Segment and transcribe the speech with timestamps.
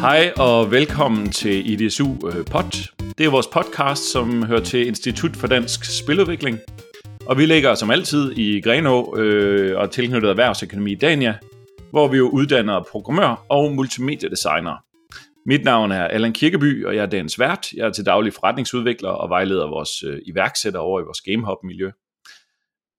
[0.00, 2.88] Hej og velkommen til IDSU øh, Pod.
[3.18, 6.58] Det er vores podcast, som hører til Institut for Dansk Spiludvikling.
[7.26, 11.38] Og vi ligger som altid i Grenå øh, og tilknyttet Erhvervsakademi Dania,
[11.90, 14.84] hvor vi jo uddanner programmør og multimediedesigner.
[15.46, 17.72] Mit navn er Allan Kirkeby, og jeg er dagens vært.
[17.72, 21.90] Jeg er til daglig forretningsudvikler og vejleder vores øh, iværksætter over i vores GameHub-miljø.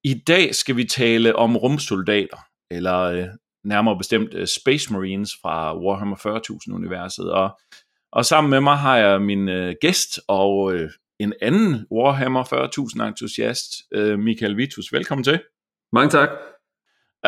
[0.03, 2.37] I dag skal vi tale om rumsoldater,
[2.71, 3.25] eller øh,
[3.63, 7.31] nærmere bestemt øh, Space Marines fra Warhammer 40.000-universet.
[7.31, 7.59] Og,
[8.11, 10.89] og sammen med mig har jeg min øh, gæst og øh,
[11.19, 14.93] en anden Warhammer 40.000-entusiast, øh, Michael Vitus.
[14.93, 15.41] Velkommen til.
[15.93, 16.29] Mange tak.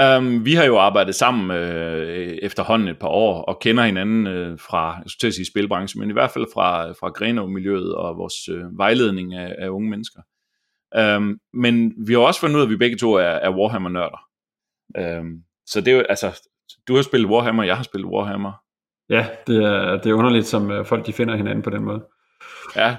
[0.02, 4.60] Um, vi har jo arbejdet sammen øh, efterhånden et par år, og kender hinanden øh,
[4.60, 8.18] fra, jeg skulle til at sige spilbranchen, men i hvert fald fra, fra Grenaa-miljøet og
[8.18, 10.22] vores øh, vejledning af, af unge mennesker.
[10.98, 14.22] Um, men vi har også fundet ud af, at vi begge to er, er Warhammer-nørder.
[15.20, 16.48] Um, så det er jo, altså,
[16.88, 18.52] du har spillet Warhammer, jeg har spillet Warhammer.
[19.10, 22.06] Ja, det er, det er underligt, som øh, folk de finder hinanden på den måde.
[22.76, 22.96] Ja,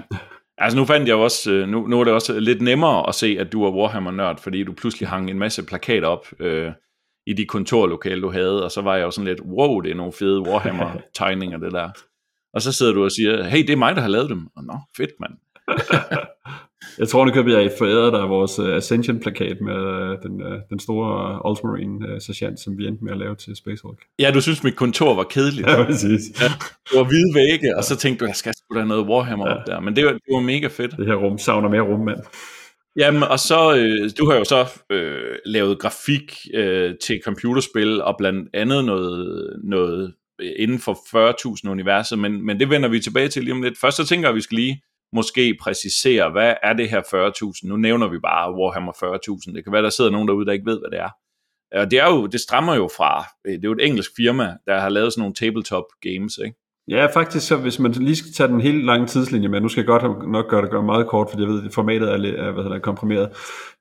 [0.57, 3.37] altså nu fandt jeg også, øh, nu, nu er det også lidt nemmere at se,
[3.39, 6.71] at du er Warhammer-nørd, fordi du pludselig hang en masse plakater op øh,
[7.27, 9.95] i de kontorlokale, du havde, og så var jeg jo sådan lidt, wow, det er
[9.95, 11.89] nogle fede Warhammer-tegninger, det der.
[12.53, 14.47] Og så sidder du og siger, hey, det er mig, der har lavet dem.
[14.55, 15.33] Og nå, fedt, mand.
[16.99, 21.49] jeg tror, at jeg foræret dig vores uh, Ascension-plakat med uh, den, uh, den store
[21.49, 23.99] Ultramarine-sergeant, som vi endte med at lave til Space Hulk.
[24.19, 25.67] Ja, du synes, mit kontor var kedeligt.
[25.75, 26.41] Ja, præcis.
[26.41, 26.47] Ja,
[26.89, 29.55] det var hvide vægge, og så tænkte du, jeg skal sgu da noget Warhammer ja.
[29.55, 29.79] op der.
[29.79, 30.97] Men det var, det var mega fedt.
[30.97, 32.19] Det her rum savner mere rum, mand.
[32.97, 38.15] Jamen, og så, øh, du har jo så øh, lavet grafik øh, til computerspil, og
[38.17, 40.13] blandt andet noget, noget
[40.59, 40.93] inden for
[41.63, 43.77] 40.000 universet, men, men det vender vi tilbage til lige om lidt.
[43.77, 44.81] Først så tænker jeg, at vi skal lige
[45.15, 47.67] måske præcisere, hvad er det her 40.000?
[47.67, 49.55] Nu nævner vi bare Warhammer 40.000.
[49.55, 51.09] Det kan være, der sidder nogen derude, der ikke ved, hvad det er.
[51.81, 54.57] Og det, er jo, det strammer jo fra, øh, det er jo et engelsk firma,
[54.67, 56.55] der har lavet sådan nogle tabletop games, ikke?
[56.87, 59.81] Ja, faktisk så, hvis man lige skal tage den helt lange tidslinje med, nu skal
[59.81, 62.47] jeg godt nok gøre det gøre meget kort, fordi jeg ved, at formatet er, er
[62.47, 63.29] øh, hvad hedder, komprimeret.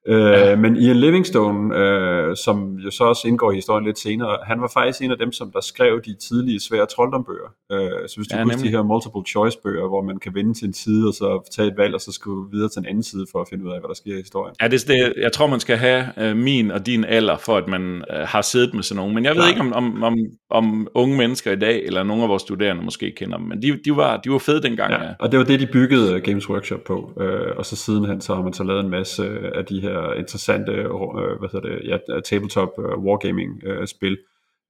[0.09, 0.57] Øh, ja.
[0.57, 4.71] Men Ian Livingstone, øh, som jo så også indgår i historien lidt senere, han var
[4.75, 7.49] faktisk en af dem, som der skrev de tidlige svære trolddombøger.
[7.73, 7.79] Øh,
[8.09, 10.67] så hvis du ja, husker de her multiple choice bøger, hvor man kan vende til
[10.67, 13.27] en side, og så tage et valg, og så skulle videre til en anden side
[13.33, 14.55] for at finde ud af, hvad der sker i historien.
[14.63, 17.69] Ja, det, det, jeg tror, man skal have øh, min og din alder, for at
[17.69, 19.15] man øh, har siddet med sådan nogen.
[19.15, 19.49] Men jeg ved ja.
[19.49, 20.17] ikke, om, om, om,
[20.51, 23.79] om unge mennesker i dag, eller nogle af vores studerende måske kender dem, men de,
[23.85, 24.93] de, var, de var fede dengang.
[24.93, 25.11] Ja, ja.
[25.19, 27.13] og det var det, de byggede Games Workshop på.
[27.21, 30.73] Øh, og så sidenhen, så har man så lavet en masse af de her interessante
[30.73, 34.19] øh, hvad hedder det, ja, tabletop øh, wargaming øh, spil,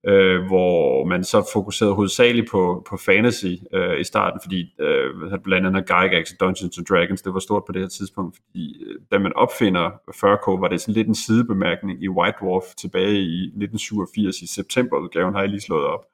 [0.07, 5.67] øh, hvor man så fokuserede hovedsageligt på, på fantasy øh, i starten, fordi øh, blandt
[5.67, 9.01] andet Gygax og Dungeons and Dragons, det var stort på det her tidspunkt, fordi øh,
[9.13, 13.43] da man opfinder 40K, var det sådan lidt en sidebemærkning i White Dwarf tilbage i
[13.45, 16.05] 1987 i septemberudgaven, har jeg lige slået op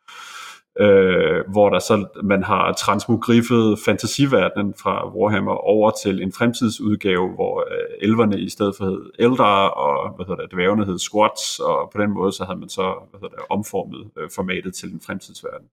[0.80, 7.64] øh, hvor der så man har transmogriffet fantasiverdenen fra Warhammer over til en fremtidsudgave, hvor
[7.72, 11.90] øh, elverne i stedet for hed Eldar, og hvad hedder det, dværgene hed Squats, og
[11.92, 15.00] på den måde så havde man så hvad hedder det, omformet øh, formatet til en
[15.06, 15.66] fremtidsverden.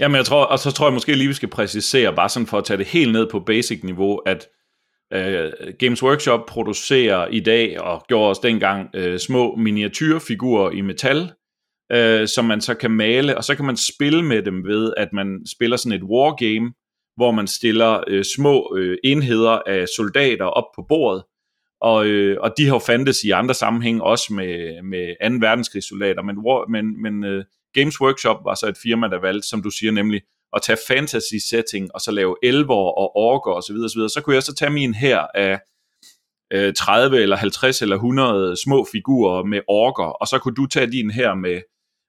[0.00, 2.58] Jamen jeg tror, og så tror jeg måske lige, vi skal præcisere, bare sådan for
[2.58, 4.48] at tage det helt ned på basic niveau, at
[5.12, 11.32] øh, Games Workshop producerer i dag, og gjorde også dengang, øh, små miniatyrfigurer i metal,
[11.92, 15.08] øh, som man så kan male, og så kan man spille med dem ved, at
[15.12, 16.72] man spiller sådan et wargame,
[17.16, 21.22] hvor man stiller øh, små øh, enheder af soldater op på bordet,
[21.80, 25.46] og, øh, og de har jo fandtes i andre sammenhæng også med, med 2.
[25.46, 29.62] verdenskrigssoldater, men, war, men, men øh, Games Workshop var så et firma, der valgte, som
[29.62, 30.22] du siger, nemlig
[30.56, 33.74] at tage fantasy setting, og så lave elver og orker osv.
[33.74, 33.98] osv.
[33.98, 35.58] Så, så kunne jeg så tage min her af
[36.52, 40.90] øh, 30 eller 50 eller 100 små figurer med orker, og så kunne du tage
[40.90, 41.60] din her med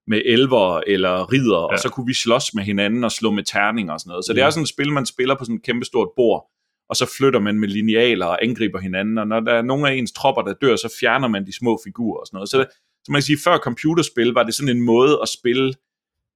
[0.08, 1.74] med elver eller ridder, ja.
[1.74, 4.26] og så kunne vi slås med hinanden og slå med terninger og sådan noget.
[4.26, 4.36] Så ja.
[4.36, 6.52] det er sådan et spil, man spiller på sådan et kæmpestort bord,
[6.90, 9.94] og så flytter man med linealer og angriber hinanden, og når der er nogle af
[9.94, 12.50] ens tropper, der dør, så fjerner man de små figurer og sådan noget.
[12.50, 12.68] Så, det,
[13.04, 15.74] så man kan sige, før computerspil var det sådan en måde at spille,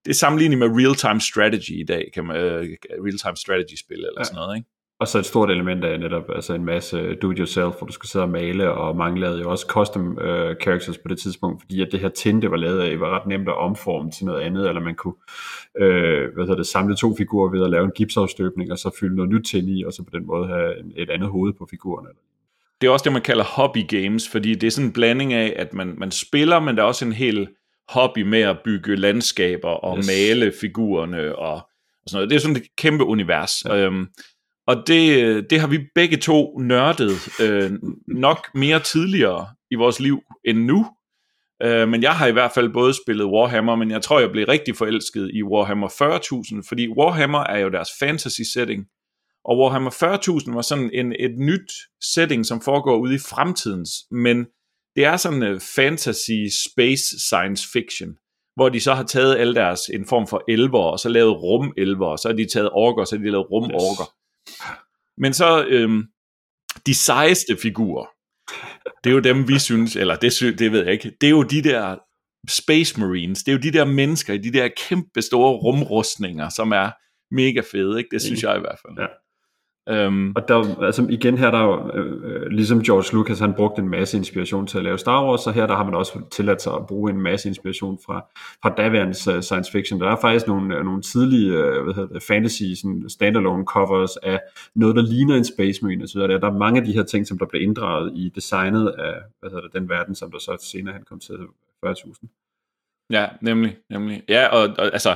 [0.06, 2.62] det er sammenlignet med real-time strategy i dag, kan man, uh,
[3.06, 4.24] real-time strategy spil eller ja.
[4.24, 4.70] sådan noget, ikke?
[5.00, 8.26] Og så et stort element af netop altså en masse do-it-yourself, hvor du skal sidde
[8.26, 11.88] og male, og mange lavede jo også custom uh, characters på det tidspunkt, fordi at
[11.92, 14.68] det her tin, det var lavet af, var ret nemt at omforme til noget andet,
[14.68, 15.14] eller man kunne
[15.82, 19.16] uh, hvad hedder det, samle to figurer ved at lave en gipsafstøbning, og så fylde
[19.16, 22.10] noget nyt tin i, og så på den måde have et andet hoved på figurerne.
[22.82, 25.54] Det er også det, man kalder hobby games, fordi det er sådan en blanding af,
[25.56, 27.48] at man, man spiller, men der er også en hel
[27.90, 30.08] hobby med at bygge landskaber og yes.
[30.08, 31.62] male figurerne og, og
[32.08, 32.30] sådan noget.
[32.30, 33.66] Det er sådan et kæmpe univers.
[33.66, 33.78] Ja.
[33.78, 34.08] Øhm,
[34.70, 37.72] og det, det har vi begge to nørdet øh,
[38.08, 40.86] nok mere tidligere i vores liv end nu.
[41.64, 44.46] Øh, men jeg har i hvert fald både spillet Warhammer, men jeg tror, jeg blev
[44.46, 45.88] rigtig forelsket i Warhammer
[46.62, 48.86] 40.000, fordi Warhammer er jo deres fantasy setting,
[49.46, 51.72] og Warhammer 40.000 var sådan en, et nyt
[52.14, 54.46] setting, som foregår ude i fremtidens, men
[54.96, 58.10] det er sådan en fantasy space science fiction,
[58.56, 62.06] hvor de så har taget alle deres en form for elver, og så lavet rum-elver,
[62.06, 64.04] og så har de taget orker, og så har de lavet rum-orker.
[64.04, 64.19] Yes.
[65.18, 66.04] Men så øhm,
[66.86, 68.06] de sejeste figurer,
[69.04, 71.44] det er jo dem, vi synes, eller det, det ved jeg ikke, det er jo
[71.44, 71.98] de der
[72.50, 76.72] Space Marines, det er jo de der mennesker i de der kæmpe store rumrustninger, som
[76.72, 76.92] er
[77.32, 78.10] mega fede, ikke?
[78.12, 78.98] det synes jeg i hvert fald.
[79.00, 79.08] Ja.
[79.90, 83.90] Um, og der, altså igen her, der er øh, ligesom George Lucas, han brugte en
[83.90, 86.74] masse inspiration til at lave Star Wars, så her der har man også tilladt sig
[86.74, 88.26] at bruge en masse inspiration fra,
[88.62, 90.02] fra daværende uh, science fiction.
[90.02, 94.18] Der er faktisk nogle, uh, nogle tidlige uh, hvad hedder det, fantasy sådan standalone covers
[94.18, 94.40] af
[94.76, 96.20] noget, der ligner en Space Marine osv.
[96.20, 99.50] Der er mange af de her ting, som der bliver inddraget i designet af hvad
[99.50, 101.34] hedder det, den verden, som der så senere han kom til
[101.86, 103.06] 40.000.
[103.10, 104.24] Ja, nemlig, nemlig.
[104.30, 105.16] Ja, og, og altså,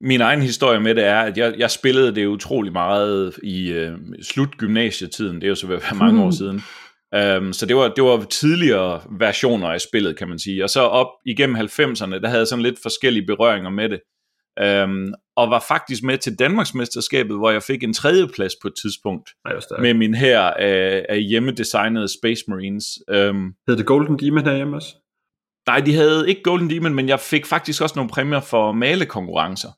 [0.00, 3.98] min egen historie med det er, at jeg, jeg spillede det utrolig meget i øh,
[4.22, 6.62] slut gymnasietiden, det er jo så være mange år siden.
[7.16, 10.64] Um, så det var, det var tidligere versioner af spillet, kan man sige.
[10.64, 14.00] Og så op igennem 90'erne, der havde jeg sådan lidt forskellige berøringer med det.
[14.84, 19.30] Um, og var faktisk med til Danmarksmesterskabet, hvor jeg fik en tredjeplads på et tidspunkt
[19.78, 22.84] med min her af, af hjemmedesignede Space Marines.
[23.30, 24.94] Um, Hed det Golden Demon herhjemme også?
[25.66, 29.68] Nej, de havde ikke Golden Demon, men jeg fik faktisk også nogle præmier for malekonkurrencer.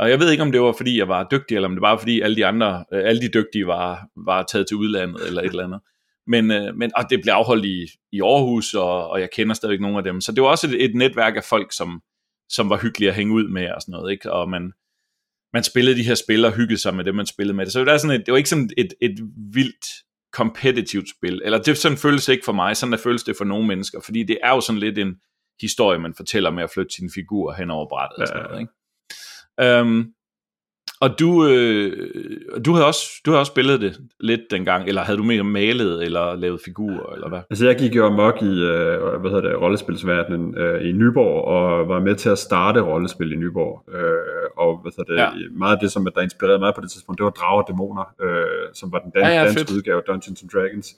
[0.00, 1.98] Og jeg ved ikke, om det var, fordi jeg var dygtig, eller om det var,
[1.98, 5.50] fordi alle de andre, øh, alle de dygtige var, var taget til udlandet, eller et
[5.50, 5.80] eller andet.
[6.26, 9.80] Men, øh, men og det blev afholdt i, i Aarhus, og, og jeg kender stadig
[9.80, 10.20] nogle af dem.
[10.20, 12.00] Så det var også et, et netværk af folk, som,
[12.48, 14.32] som var hyggelige at hænge ud med, og sådan noget, ikke?
[14.32, 14.72] Og man,
[15.52, 17.72] man spillede de her spil, og hyggede sig med det, man spillede med det.
[17.72, 19.18] Så det var, sådan et, det var ikke sådan et, et
[19.52, 19.86] vildt
[20.34, 23.66] competitive spil, eller det sådan føles ikke for mig, sådan der føles det for nogle
[23.66, 25.14] mennesker, fordi det er jo sådan lidt en
[25.60, 28.60] historie, man fortæller med at flytte sine figurer hen over brættet ja, og sådan noget,
[28.60, 28.72] ikke?
[29.64, 30.06] Um,
[31.00, 32.10] og du, øh,
[32.64, 36.04] du, havde også, du havde også spillet det lidt dengang, eller havde du mere malet,
[36.04, 37.40] eller lavet figurer, eller hvad?
[37.50, 41.88] Altså jeg gik jo amok i, øh, hvad hedder det, rollespilsverdenen øh, i Nyborg, og
[41.88, 43.94] var med til at starte rollespil i Nyborg.
[43.94, 45.48] Øh, og hvad hedder det, ja.
[45.52, 48.14] meget af det, som der inspirerede mig på det tidspunkt, det var Drager og Dæmoner,
[48.22, 49.70] øh, som var den dan- ja, ja, danske fedt.
[49.70, 50.88] udgave af Dungeons and Dragons.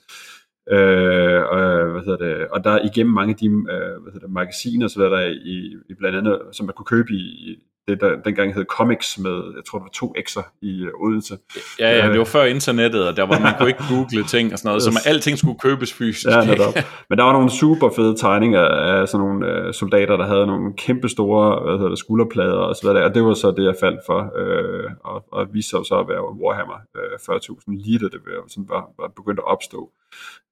[0.71, 4.33] Øh, og, hvad hedder det, og der igennem mange af de øh, hvad hedder det,
[4.33, 5.21] magasiner, så der, der
[5.53, 7.55] i, i blandt andet, som man kunne købe i,
[7.87, 11.37] det der dengang hed Comics med, jeg tror det var to X'er i uh, Odense.
[11.79, 14.59] Ja, ja, det var før internettet, og der var man kunne ikke google ting og
[14.59, 14.83] sådan noget, yes.
[14.83, 16.27] så man, alting skulle købes fysisk.
[16.27, 16.73] Ja, netop.
[17.09, 20.73] Men der var nogle super fede tegninger af sådan nogle uh, soldater, der havde nogle
[20.77, 23.75] kæmpe store hvad hedder det, skulderplader og så videre, og det var så det, jeg
[23.79, 28.05] faldt for, uh, og, og viste sig så at være Warhammer uh, 40.000, lige da
[28.05, 29.89] det var, sådan var, var begyndt at opstå.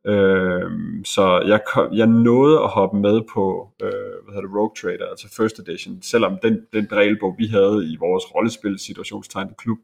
[0.08, 0.72] Øh,
[1.06, 3.90] så jeg, kom, jeg nåede at hoppe med på øh,
[4.24, 7.98] hvad hedder det, Rogue Trader, altså First Edition, selvom den, den regelbog, vi havde i
[8.00, 9.78] vores rollespil situationstegn klub,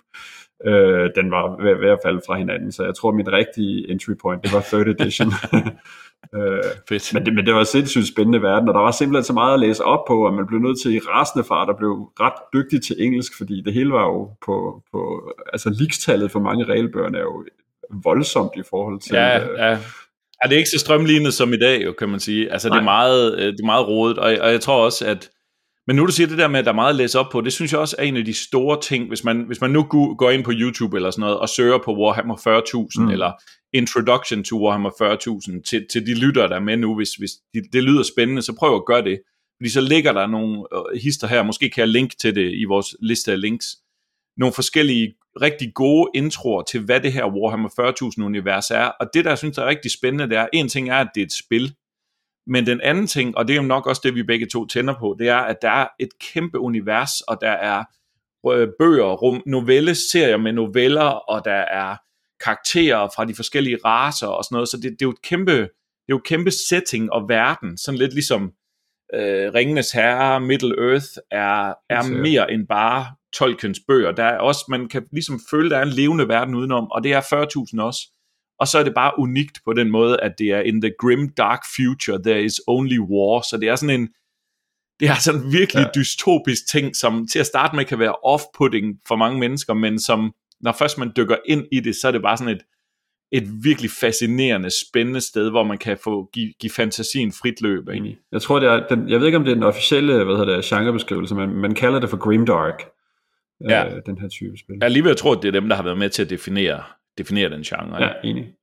[0.65, 4.13] øh, den var ved, ved at falde fra hinanden, så jeg tror, min rigtige entry
[4.21, 5.31] point, det var Third Edition.
[6.35, 7.13] øh, Fedt.
[7.13, 9.59] Men, det, men det var sindssygt spændende verden, og der var simpelthen så meget at
[9.59, 12.81] læse op på, at man blev nødt til i rasende fart at blev ret dygtig
[12.81, 17.21] til engelsk, fordi det hele var jo på, på altså likstallet for mange regelbøger er
[17.21, 17.45] jo
[18.03, 19.15] voldsomt i forhold til...
[19.15, 19.77] Ja, øh, ja.
[20.43, 22.51] Er det ikke så strømlignet som i dag, jo, kan man sige.
[22.51, 25.29] Altså, det er, meget, øh, det er meget rodet, og, og jeg tror også, at
[25.87, 27.41] men nu du siger det der med, at der er meget at læse op på,
[27.41, 29.83] det synes jeg også er en af de store ting, hvis man, hvis man nu
[30.17, 32.35] går ind på YouTube eller sådan noget, og søger på Warhammer
[32.97, 33.09] 40.000, mm.
[33.09, 33.31] eller
[33.73, 37.61] Introduction to Warhammer 40.000, til, til de lyttere, der er med nu, hvis, hvis de,
[37.73, 39.19] det lyder spændende, så prøv at gøre det.
[39.57, 42.63] Fordi så ligger der nogle øh, hister her, måske kan jeg linke til det i
[42.63, 43.65] vores liste af links,
[44.37, 47.69] nogle forskellige rigtig gode introer til, hvad det her Warhammer
[48.19, 48.85] 40.000 univers er.
[48.85, 51.21] Og det, der jeg synes er rigtig spændende, det er, en ting er, at det
[51.21, 51.75] er et spil,
[52.47, 54.93] men den anden ting, og det er jo nok også det, vi begge to tænder
[54.99, 57.83] på, det er, at der er et kæmpe univers, og der er
[58.51, 61.95] øh, bøger, rum, novelle, serier med noveller, og der er
[62.43, 65.51] karakterer fra de forskellige raser og sådan noget, så det, det er jo et kæmpe,
[65.51, 65.61] det
[66.09, 68.51] er jo et kæmpe setting og verden, sådan lidt ligesom
[69.13, 73.05] øh, Ringenes Herre, Middle Earth er, er mere end bare
[73.37, 74.11] Tolkiens bøger.
[74.11, 77.13] Der er også, man kan ligesom føle, der er en levende verden udenom, og det
[77.13, 78.01] er 40.000 også.
[78.59, 81.29] Og så er det bare unikt på den måde, at det er in the grim
[81.29, 83.41] dark future, there is only war.
[83.41, 84.09] Så det er sådan en,
[84.99, 85.99] det er sådan en virkelig ja.
[85.99, 90.33] dystopisk ting, som til at starte med kan være off-putting for mange mennesker, men som,
[90.61, 92.63] når først man dykker ind i det, så er det bare sådan et,
[93.31, 97.89] et virkelig fascinerende, spændende sted, hvor man kan få give, give fantasien frit løb.
[97.89, 98.17] Ikke?
[98.31, 100.55] Jeg tror, det er, den, jeg ved ikke, om det er den officielle hvad hedder
[100.55, 102.83] det, genrebeskrivelse, men man kalder det for grimdark
[103.61, 103.95] ja.
[103.95, 104.75] øh, den her type spil.
[104.75, 106.83] Jeg alligevel tror, at det er dem, der har været med til at definere,
[107.17, 108.03] definere den genre.
[108.03, 108.53] Ja, enig.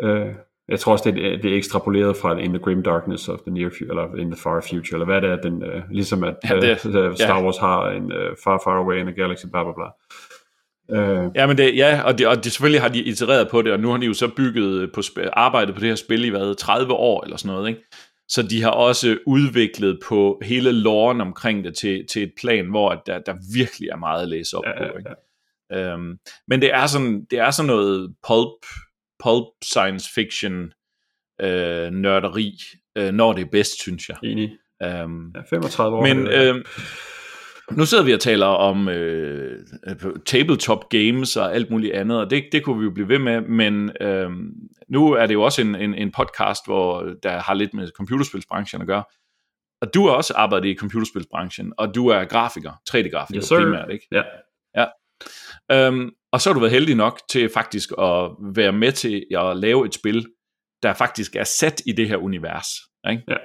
[0.00, 0.34] Øh,
[0.68, 3.50] jeg tror også, det er, det er ekstrapoleret fra In the Grim Darkness of the
[3.54, 6.36] Near Future, eller In the Far Future, eller hvad det er, den, uh, ligesom at
[6.50, 9.62] ja, det, uh, Star Wars har en uh, Far Far Away in a Galaxy, bla
[9.62, 9.88] bla bla.
[10.88, 13.72] Uh, ja, men det, ja, og, det, og det, selvfølgelig har de itereret på det,
[13.72, 15.00] og nu har de jo så bygget på
[15.32, 17.80] arbejdet på det her spil i hvad, 30 år eller sådan noget, ikke?
[18.28, 23.02] Så de har også udviklet på hele loren omkring det til, til et plan, hvor
[23.06, 24.98] der, der virkelig er meget at læse op ja, på.
[24.98, 25.10] Ikke?
[25.10, 25.94] Ja.
[25.94, 28.66] Um, men det er, sådan, det er sådan noget pulp,
[29.22, 30.72] pulp science fiction
[31.40, 32.58] øh, nørderi,
[32.98, 34.16] øh, når det er bedst, synes jeg.
[34.22, 34.50] Enig.
[34.84, 36.02] Um, ja, 35 år.
[36.02, 36.64] Men øh,
[37.70, 39.60] nu sidder vi og taler om øh,
[40.26, 43.40] tabletop games og alt muligt andet, og det, det kunne vi jo blive ved med,
[43.40, 44.30] men øh,
[44.88, 48.80] nu er det jo også en, en, en podcast, hvor der har lidt med computerspilsbranchen
[48.80, 49.04] at gøre.
[49.80, 54.06] Og du har også arbejdet i computerspilsbranchen, og du er grafiker, 3D-grafiker yes, primært, ikke?
[54.12, 54.22] Ja.
[54.76, 54.86] ja.
[55.72, 59.56] Øhm, og så har du været heldig nok til faktisk at være med til at
[59.56, 60.26] lave et spil,
[60.82, 62.66] der faktisk er sat i det her univers.
[63.10, 63.22] Ikke?
[63.28, 63.36] Ja.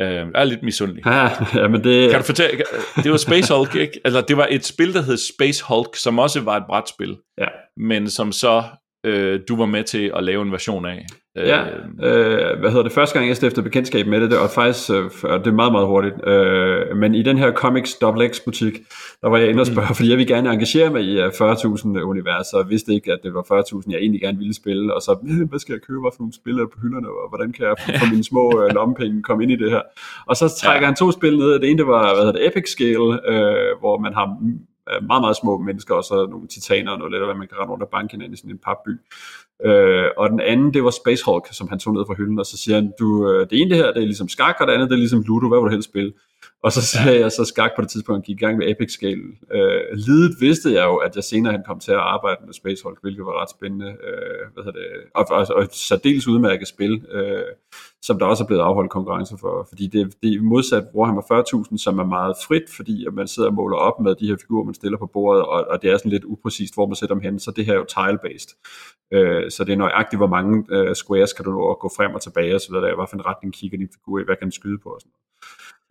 [0.00, 1.06] Øh, jeg er lidt misundelig.
[1.06, 2.10] Ja, ja, men det...
[2.10, 2.64] Kan du fortælle,
[2.96, 4.00] det var Space Hulk, ikke?
[4.04, 7.46] Altså, det var et spil, der hed Space Hulk, som også var et brætspil, ja.
[7.76, 8.64] men som så
[9.04, 11.06] øh, du var med til at lave en version af.
[11.36, 11.64] Ja,
[12.02, 15.04] øh, hvad hedder det, første gang jeg stiftede bekendtskab med det, det var faktisk, øh,
[15.38, 17.98] det er meget, meget hurtigt, øh, men i den her Comics
[18.30, 18.78] X butik,
[19.22, 19.94] der var jeg inde og spørge, mm.
[19.98, 23.42] fordi jeg ville gerne engagere mig i 40.000 universer, og vidste ikke, at det var
[23.42, 25.12] 40.000, jeg egentlig gerne ville spille, og så,
[25.48, 27.74] hvad skal jeg købe, hvad for nogle spil er på hylderne, og hvordan kan jeg
[28.00, 29.82] få mine små øh, lommepenge komme ind i det her?
[30.26, 30.86] Og så trækker ja.
[30.86, 33.98] han to spil ned, det ene det var, hvad hedder det, Epic Scale, øh, hvor
[33.98, 34.26] man har
[34.90, 37.58] Øh, meget, meget små mennesker, og så nogle titaner og noget lidt, hvad man kan
[37.58, 38.92] rende rundt og banke hinanden i sådan en papby.
[39.64, 42.46] Øh, og den anden, det var Space Hulk, som han tog ned fra hylden, og
[42.46, 44.72] så siger han, du, øh, det ene det her, det er ligesom skak, og det
[44.72, 46.12] andet, det er ligesom Ludo, hvad vil du helst spille?
[46.62, 49.22] Og så sagde jeg så skak på det tidspunkt, gik i gang med Epic Scale.
[49.52, 52.82] Øh, lidet vidste jeg jo, at jeg senere han kom til at arbejde med Space
[52.84, 53.86] Hulk, hvilket var ret spændende.
[53.86, 54.86] Øh, hvad hedder det?
[55.14, 57.42] Og, og, og et særdeles udmærket spil, øh,
[58.02, 59.66] som der også er blevet afholdt konkurrencer for.
[59.68, 61.22] Fordi det, det er modsat Warhammer
[61.72, 64.36] 40.000, som er meget frit, fordi at man sidder og måler op med de her
[64.40, 67.14] figurer, man stiller på bordet, og, og det er sådan lidt upræcist, hvor man sætter
[67.14, 67.38] dem hen.
[67.38, 68.50] Så det her er jo tile-based.
[69.12, 72.14] Øh, så det er nøjagtigt, hvor mange øh, squares kan du nå at gå frem
[72.14, 74.44] og tilbage, og så videre, hvad for en retning kigger din figur i, hvad kan
[74.48, 75.29] den skyde på og sådan noget.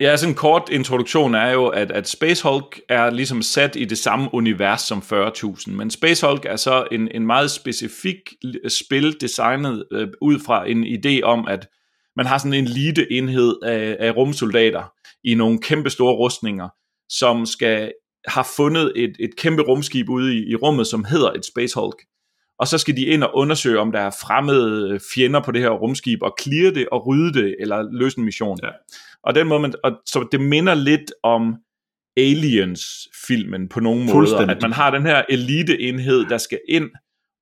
[0.00, 3.84] Ja, sådan en kort introduktion er jo, at, at Space Hulk er ligesom sat i
[3.84, 8.16] det samme univers som 40.000, men Space Hulk er så en, en meget specifik
[8.68, 11.68] spil designet øh, ud fra en idé om, at
[12.16, 14.92] man har sådan en elite enhed af, af rumsoldater
[15.24, 16.68] i nogle kæmpe store rustninger,
[17.08, 17.92] som skal
[18.26, 21.96] have fundet et, et kæmpe rumskib ude i, i rummet, som hedder et Space Hulk.
[22.60, 25.70] Og så skal de ind og undersøge, om der er fremmede fjender på det her
[25.70, 28.58] rumskib, og clear det, og rydde det, eller løse en mission.
[28.62, 28.68] Ja.
[29.22, 31.56] Og den måde, man, og, så det minder lidt om
[32.16, 36.90] Aliens-filmen på nogle måder, at man har den her elite-enhed, der skal ind,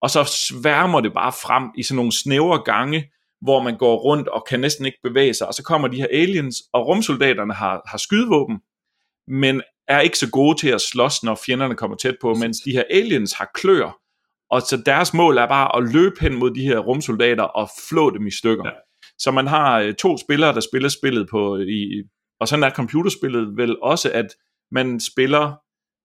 [0.02, 3.10] og så sværmer det bare frem i sådan nogle snævre gange,
[3.40, 6.06] hvor man går rundt og kan næsten ikke bevæge sig, og så kommer de her
[6.12, 8.58] aliens, og rumsoldaterne har, har skydevåben,
[9.28, 12.72] men er ikke så gode til at slås, når fjenderne kommer tæt på, mens de
[12.72, 13.98] her aliens har klør,
[14.50, 18.10] og så deres mål er bare at løbe hen mod de her rumsoldater og flå
[18.10, 18.64] dem i stykker.
[18.66, 18.72] Ja.
[19.18, 22.02] Så man har øh, to spillere, der spiller spillet på, i,
[22.40, 24.26] og sådan er computerspillet vel også, at
[24.72, 25.54] man spiller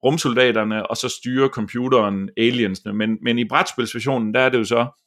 [0.05, 2.93] rumsoldaterne, og så styrer computeren aliensene.
[2.93, 5.03] Men, men i brætspilsversionen, der er det jo så,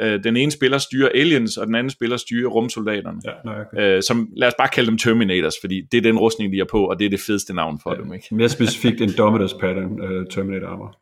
[0.00, 3.20] øh, den ene spiller styrer aliens, og den anden spiller styrer rumsoldaterne.
[3.24, 3.96] Ja, nej, okay.
[3.96, 6.66] øh, som, lad os bare kalde dem Terminators, fordi det er den rustning, de har
[6.70, 8.12] på, og det er det fedeste navn for ja, dem.
[8.12, 8.34] Ikke?
[8.34, 10.99] Mere specifikt en Dominus pattern, uh, Terminator armor.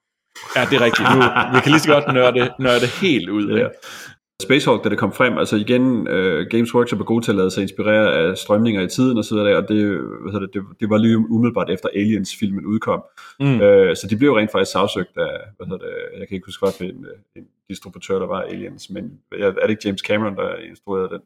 [0.57, 1.09] Ja, det er rigtigt.
[1.15, 1.19] Nu,
[1.55, 3.59] vi kan lige så godt nørde, nørde helt ud.
[3.59, 3.69] Ja.
[4.43, 7.51] Spacehawk, da det kom frem, altså igen, uh, Games Workshop er god til at lade
[7.51, 9.85] sig inspirere af strømninger i tiden og så videre, og det,
[10.23, 13.03] hvad hedder det, det, det var lige umiddelbart efter Aliens-filmen udkom.
[13.41, 13.55] Mm.
[13.55, 13.61] Uh,
[13.99, 16.89] så de blev rent faktisk sagsøgt af, hvad hedder det, jeg kan ikke huske, hvad
[16.89, 21.21] en, en distributør, der var Aliens, men er det ikke James Cameron, der instruerede den?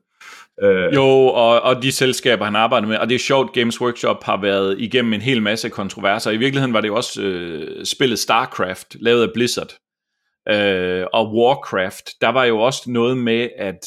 [0.62, 0.95] Øh.
[0.95, 4.41] jo, og, og de selskaber, han arbejder med, og det er sjovt, Games Workshop har
[4.41, 6.31] været igennem en hel masse kontroverser.
[6.31, 9.75] I virkeligheden var det jo også øh, spillet StarCraft, lavet af Blizzard,
[10.49, 13.79] øh, og Warcraft, der var jo også noget med, at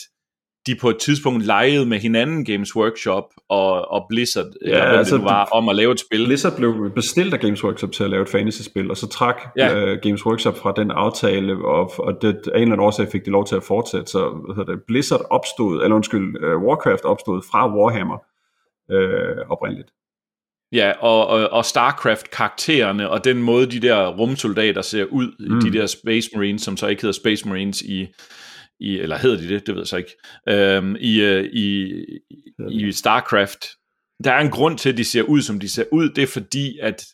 [0.68, 4.98] de på et tidspunkt legede med hinanden Games Workshop og, og Blizzard, ja, eller hvad
[4.98, 6.26] altså, det var, om at lave et spil.
[6.26, 9.94] Blizzard blev bestilt af Games Workshop til at lave et fantasy-spil, og så trak ja.
[9.94, 13.26] uh, Games Workshop fra den aftale, og, og det, af en eller anden årsag fik
[13.26, 17.06] de lov til at fortsætte, så hvad hedder det, Blizzard opstod, eller undskyld, uh, Warcraft
[17.06, 18.18] opstod fra Warhammer
[18.94, 19.90] uh, oprindeligt.
[20.72, 25.62] Ja, og, og, og StarCraft-karaktererne, og den måde, de der rumsoldater ser ud, mm.
[25.62, 28.08] de der Space Marines, som så ikke hedder Space Marines i,
[28.80, 30.18] i eller hedder de det, det ved jeg så ikke,
[30.50, 31.94] øhm, i, øh, i,
[32.72, 33.66] i StarCraft,
[34.24, 36.28] der er en grund til, at de ser ud, som de ser ud, det er
[36.28, 37.06] fordi, at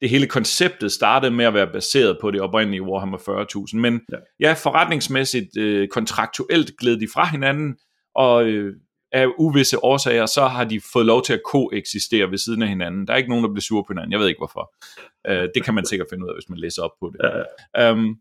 [0.00, 3.18] det hele konceptet startede med at være baseret på det oprindelige Warhammer
[3.72, 3.76] 40.000.
[3.76, 7.76] Men ja, ja forretningsmæssigt, øh, kontraktuelt gled de fra hinanden,
[8.14, 8.74] og øh,
[9.12, 13.06] af uvisse årsager, så har de fået lov til at koexistere ved siden af hinanden.
[13.06, 14.12] Der er ikke nogen, der bliver sur på hinanden.
[14.12, 14.74] Jeg ved ikke hvorfor.
[15.26, 17.20] Øh, det kan man sikkert finde ud af, hvis man læser op på det.
[17.22, 17.42] Ja,
[17.82, 17.92] ja.
[17.92, 18.20] Um,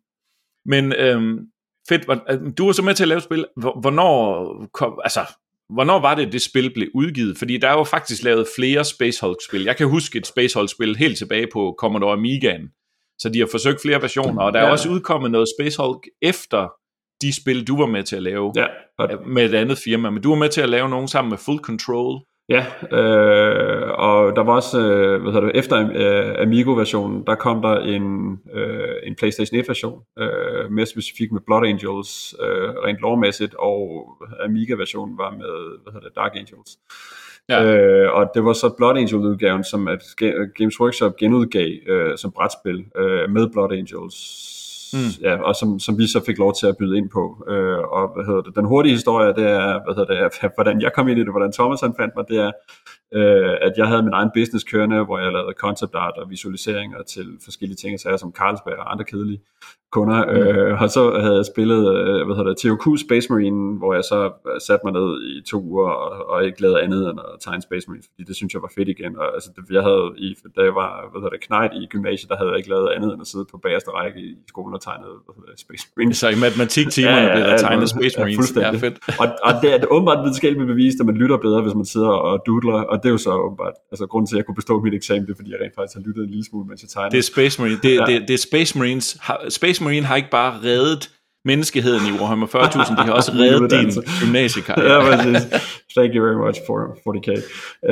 [0.66, 0.84] men
[1.16, 1.48] um,
[1.90, 3.46] fedt, øh, du var så med til at lave spil.
[3.56, 5.22] Hvornår, kom, altså,
[5.70, 7.38] hvornår var det, det spil blev udgivet?
[7.38, 9.64] Fordi der er jo faktisk lavet flere Space Hulk-spil.
[9.64, 12.70] Jeg kan huske et Space Hulk-spil helt tilbage på Commodore Amigaen.
[13.20, 14.72] Så de har forsøgt flere versioner, og der er ja.
[14.72, 16.68] også udkommet noget Space Hulk efter
[17.22, 18.66] de spil, du var med til at lave ja,
[18.98, 19.10] og...
[19.28, 21.60] med et andet firma, men du var med til at lave nogen sammen med Full
[21.60, 22.22] Control.
[22.50, 27.62] Ja, øh, og der var også, øh, hvad hedder det, efter øh, Amigo-versionen, der kom
[27.62, 33.56] der en, øh, en PlayStation 1-version, øh, mere specifikt med Blood Angels, øh, rent lovmæssigt,
[33.60, 34.08] og
[34.46, 36.78] Amiga-versionen var med, hvad hedder det, Dark Angels.
[37.50, 37.64] Ja.
[37.64, 40.04] Øh, og det var så Blood Angel-udgaven, som at
[40.56, 45.12] Games Workshop genudgav øh, som brætspil øh, med Blood Angels mm.
[45.22, 47.24] ja, og som, som vi så fik lov til at byde ind på.
[47.48, 50.92] Øh, og hvad hedder det, den hurtige historie, det er, hvad hedder det, hvordan jeg
[50.94, 52.52] kom ind i det, hvordan Thomas han fandt mig, det er,
[53.14, 57.04] øh, at jeg havde min egen business kørende, hvor jeg lavede concept art og visualiseringer
[57.04, 59.42] til forskellige ting, sager som Carlsberg og andre kedelige
[59.92, 60.20] kunder.
[60.26, 60.32] Mm.
[60.32, 64.04] Øh, og så havde jeg spillet øh, hvad hedder det, TOQ Space Marine, hvor jeg
[64.04, 64.20] så
[64.68, 67.86] satte mig ned i to uger og, og ikke lavede andet end at tegne Space
[67.88, 69.12] Marine, fordi det synes jeg var fedt igen.
[69.22, 72.30] Og, altså, det, jeg havde, i, da jeg var hvad hedder det, knight i gymnasiet,
[72.32, 74.82] der havde jeg ikke lavet andet end at sidde på bagerste række i skolen og
[74.88, 76.14] tegne hvad hedder det, Space Marine.
[76.22, 78.48] Så i matematiktimerne ja, ja, blev der tegnet Space Marines.
[78.56, 78.98] Ja, ja, fedt.
[79.22, 82.34] og, og det er åbenbart videnskabeligt bevist, at man lytter bedre, hvis man sidder og
[82.48, 84.94] doodler, og det er jo så åbenbart, altså grunden til, at jeg kunne bestå mit
[84.94, 87.10] eksamen, det er, fordi jeg rent faktisk har lyttet en lille smule, mens jeg tegner.
[87.10, 87.80] Det er Space Marine.
[87.84, 88.06] Det, ja.
[88.06, 89.18] det, det er Space Marines.
[89.50, 91.10] Space Marine har ikke bare reddet
[91.48, 93.90] menneskeheden i Warhammer 40.000, de har også reddet din
[94.22, 94.94] gymnasiekarriere.
[94.94, 95.42] ja, præcis.
[95.98, 97.30] Thank you very much for 40k.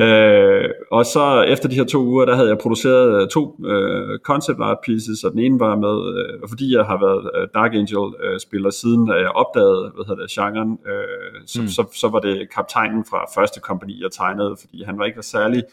[0.02, 4.20] Uh, og så efter de her to uger, der havde jeg produceret øh, to uh,
[4.30, 5.98] concept art pieces, og den ene var med,
[6.42, 10.22] uh, fordi jeg har været uh, Dark Angel-spiller uh, siden, da jeg opdagede, hvad hedder
[10.26, 11.68] det, genren, uh, så, mm.
[11.68, 15.64] så, så var det kaptajnen fra første kompani, jeg tegnede, fordi han var ikke særlig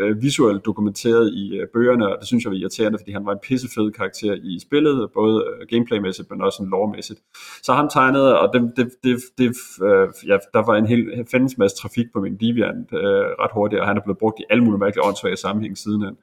[0.00, 3.32] Øh, visuelt dokumenteret i øh, bøgerne, og det synes jeg var irriterende, fordi han var
[3.32, 7.20] en pissefed karakter i spillet, både øh, gameplaymæssigt, men også en lore-mæssigt.
[7.62, 9.48] Så han tegnede, og det, det, det, det,
[9.88, 13.80] øh, ja, der var en hel fandens masse trafik på min Deviant øh, ret hurtigt,
[13.80, 16.16] og han er blevet brugt i alle mulige mærkelige åndssvage sammenhæng sidenhen.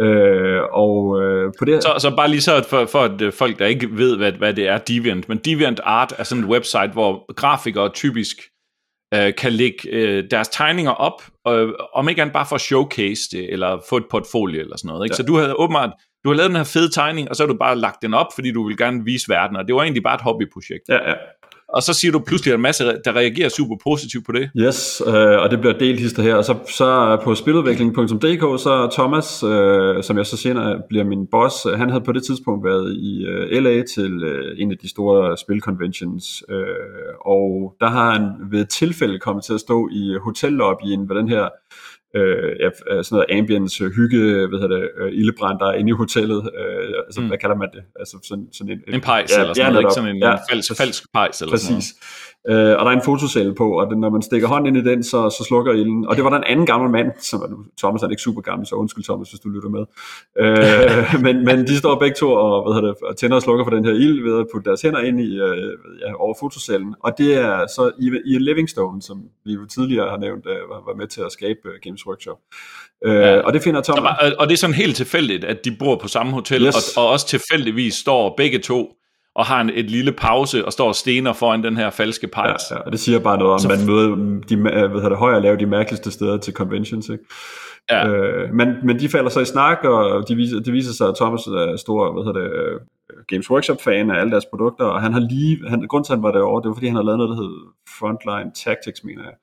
[0.00, 3.58] Øh, og øh, på det så, så bare lige så for, for at øh, folk
[3.58, 6.90] der ikke ved hvad, hvad det er Deviant, men Deviant Art er sådan et website
[6.92, 8.36] hvor grafikere typisk
[9.14, 13.22] øh, kan lægge øh, deres tegninger op, øh, om ikke andet bare for at showcase
[13.32, 15.04] det eller få et portfolio eller sådan noget.
[15.04, 15.12] Ikke?
[15.12, 15.16] Ja.
[15.16, 15.90] Så du havde åbenbart
[16.24, 18.26] du har lavet den her fede tegning, og så har du bare lagt den op,
[18.34, 20.88] fordi du vil gerne vise verden, og det var egentlig bare et hobbyprojekt.
[20.88, 21.14] Ja, ja.
[21.74, 24.50] Og så siger du pludselig, at en masse, der reagerer super positivt på det.
[24.56, 26.34] Yes, øh, og det bliver delt hister her.
[26.34, 31.66] Og så, så på spiludvikling.dk, så Thomas, øh, som jeg så senere bliver min boss,
[31.66, 34.88] øh, han havde på det tidspunkt været i øh, LA til øh, en af de
[34.88, 36.42] store spilconventions.
[36.48, 41.28] Øh, og der har han ved tilfælde kommet til at stå i hotellobbyen ved den
[41.28, 41.48] her
[42.18, 42.68] øh, ja,
[43.02, 46.50] sådan noget ambience, hygge, hvad hedder det, øh, ildebrand, der er inde i hotellet.
[46.58, 47.26] Øh, altså, mm.
[47.26, 47.82] hvad kalder man det?
[48.00, 50.32] Altså, sådan, sådan en, en, en pejs ja, eller sådan noget, ikke sådan en, ja,
[50.32, 51.66] en falsk, falsk pejs eller præcis.
[51.66, 52.33] sådan noget.
[52.48, 54.90] Øh, og der er en fotocelle på, og det, når man stikker hånden ind i
[54.90, 56.08] den, så, så slukker ilden.
[56.08, 58.74] Og det var der en anden gammel mand, som Thomas er ikke super gammel, så
[58.74, 59.84] undskyld Thomas, hvis du lytter med.
[60.42, 63.70] Øh, men, men de står begge to og, hvad det, og tænder og slukker for
[63.70, 65.56] den her ild ved at putte deres hænder ind i, øh,
[66.06, 66.94] ja, over fotocellen.
[67.00, 70.82] Og det er så i, i Livingstone, som vi jo tidligere har nævnt, øh, var,
[70.86, 72.38] var med til at skabe uh, Games Workshop.
[73.04, 73.40] Øh, ja.
[73.40, 74.16] Og det finder Thomas.
[74.20, 76.96] Og, og det er sådan helt tilfældigt, at de bor på samme hotel, yes.
[76.96, 78.96] og, og også tilfældigvis står begge to
[79.34, 82.62] og har en, et lille pause og står og stener foran den her falske pejs.
[82.70, 84.08] Ja, ja, og det siger bare noget om, så, man møder
[84.48, 87.24] de, hvad hedder det, højere lave de mærkeligste steder til conventions, ikke?
[87.90, 88.08] Ja.
[88.08, 91.14] Øh, men, men de falder så i snak, og de viser, det viser sig, at
[91.16, 92.80] Thomas er stor hvad hedder det, øh,
[93.28, 96.22] Games Workshop-fan af alle deres produkter, og han har lige, han, grund til, at han
[96.22, 97.54] var derovre, det var fordi, han har lavet noget, der hed
[97.98, 99.34] Frontline Tactics, mener jeg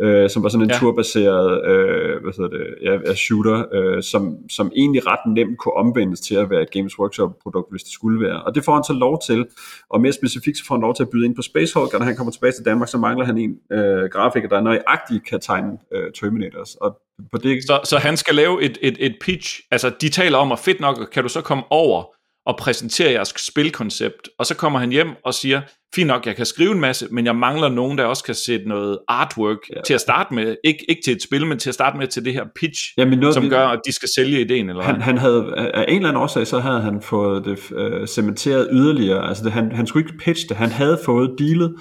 [0.00, 0.78] øh, som var sådan en ja.
[0.78, 6.20] turbaseret øh, hvad hedder det, ja, shooter, øh, som, som egentlig ret nemt kunne omvendes
[6.20, 8.42] til at være et Games Workshop-produkt, hvis det skulle være.
[8.42, 9.46] Og det får han så lov til,
[9.90, 11.98] og mere specifikt så får han lov til at byde ind på Space Hulk, og
[11.98, 15.40] når han kommer tilbage til Danmark, så mangler han en øh, grafiker, der nøjagtigt kan
[15.40, 16.74] tegne øh, Terminators.
[16.74, 16.98] Og
[17.32, 17.62] på det...
[17.62, 20.80] så, så han skal lave et, et, et pitch, altså de taler om, at fedt
[20.80, 22.15] nok, kan du så komme over
[22.46, 24.28] og præsentere jeres spilkoncept.
[24.38, 25.60] Og så kommer han hjem og siger,
[25.94, 28.68] fint nok, jeg kan skrive en masse, men jeg mangler nogen, der også kan sætte
[28.68, 29.80] noget artwork ja.
[29.86, 30.56] til at starte med.
[30.66, 33.18] Ik- ikke til et spil, men til at starte med til det her pitch, Jamen
[33.18, 34.70] noget, som gør, at de skal sælge ideen.
[34.70, 38.06] Eller han, han havde, af en eller anden årsag, så havde han fået det uh,
[38.06, 39.28] cementeret yderligere.
[39.28, 41.74] Altså det, han, han skulle ikke pitche det, han havde fået dealet,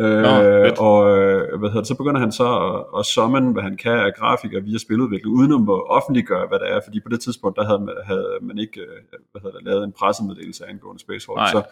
[0.00, 0.28] Øh, Nå,
[0.78, 3.92] og øh, hvad hedder det, så begynder han så at, at summon, hvad han kan
[3.92, 7.56] af grafiker via spiludvikling, uden at må offentliggøre, hvad det er, fordi på det tidspunkt,
[7.58, 8.98] der havde man, havde man ikke øh,
[9.32, 11.48] hvad hedder det, lavet en pressemeddelelse angående Space Hulk.
[11.52, 11.62] Så,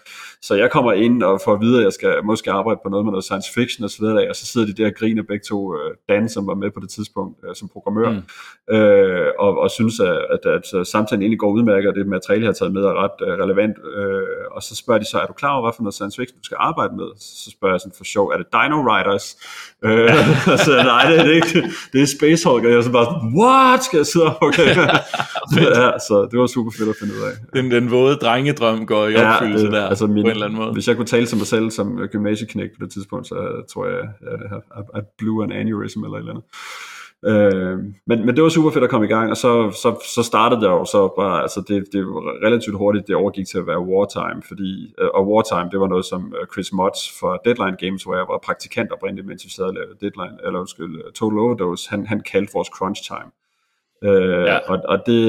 [0.43, 3.05] så jeg kommer ind og får at vide, at jeg skal måske arbejde på noget
[3.05, 5.45] med noget science fiction og så videre, og så sidder de der og griner begge
[5.49, 8.75] to, øh, Dan, som var med på det tidspunkt som programmør, mm.
[8.75, 12.49] øh, og, og synes, at, at, at, samtalen egentlig går udmærket, og det materiale, jeg
[12.49, 15.53] har taget med, er ret relevant, øh, og så spørger de så, er du klar
[15.53, 17.09] over, hvad for noget science fiction, du skal arbejde med?
[17.17, 19.27] Så spørger jeg sådan for sjov, er det Dino Riders?
[19.85, 20.11] Øh,
[20.67, 21.55] så nej, det er det ikke.
[21.93, 23.85] Det er Space Hulk, og jeg så bare sådan, what?
[23.85, 24.71] Skal jeg sidde og okay.
[25.57, 27.33] ja, så det var super fedt at finde ud af.
[27.57, 30.59] Den, den våde drengedrøm går i opfyldelse øh, der, altså min, på en eller anden
[30.59, 30.73] måde.
[30.73, 33.37] Hvis jeg kunne tale til mig selv som gymnasieknæk på det tidspunkt, så
[33.73, 34.07] tror jeg, at
[34.51, 36.45] jeg I, I blew an aneurysm eller et eller andet.
[37.27, 40.23] Øh, men, men det var super fedt at komme i gang, og så, så, så
[40.23, 43.67] startede det jo så bare, altså det, det var relativt hurtigt, det overgik til at
[43.67, 47.77] være Wartime, fordi, øh, og Wartime, det var noget som øh, Chris Motz for Deadline
[47.77, 51.13] Games, hvor jeg var praktikant oprindeligt, mens vi sad og lavede Deadline, eller undskyld, øh,
[51.13, 53.31] Total Overdose, han, han kaldte vores crunch time.
[54.05, 54.59] Øh, Ja.
[54.71, 55.25] Og, og det,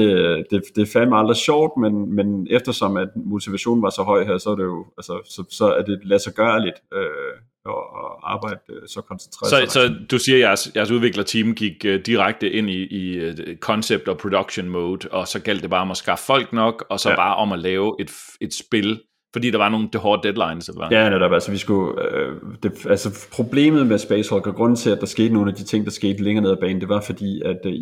[0.50, 4.38] det, det er fandme aldrig sjovt, men, men eftersom at motivationen var så høj her,
[4.38, 7.34] så er det jo, altså, så, så er det lade sig gøre lidt øh,
[7.68, 9.70] at, at arbejde øh, så koncentreret.
[9.70, 13.34] Så, så du siger, at jeres, jeres udviklerteam gik uh, direkte ind i, i uh,
[13.60, 17.00] concept og production mode, og så galt det bare om at skaffe folk nok, og
[17.00, 17.16] så Ja.
[17.16, 19.00] bare om at lave et, et spil,
[19.32, 20.98] fordi der var nogle det hårde deadlines, eller hvad?
[20.98, 21.32] Ja, netop.
[21.32, 25.06] Altså, vi skulle, øh, det, altså, problemet med Space Hulk, og grunden til, at der
[25.06, 27.58] skete nogle af de ting, der skete længere ned ad banen, det var fordi, at
[27.66, 27.72] øh,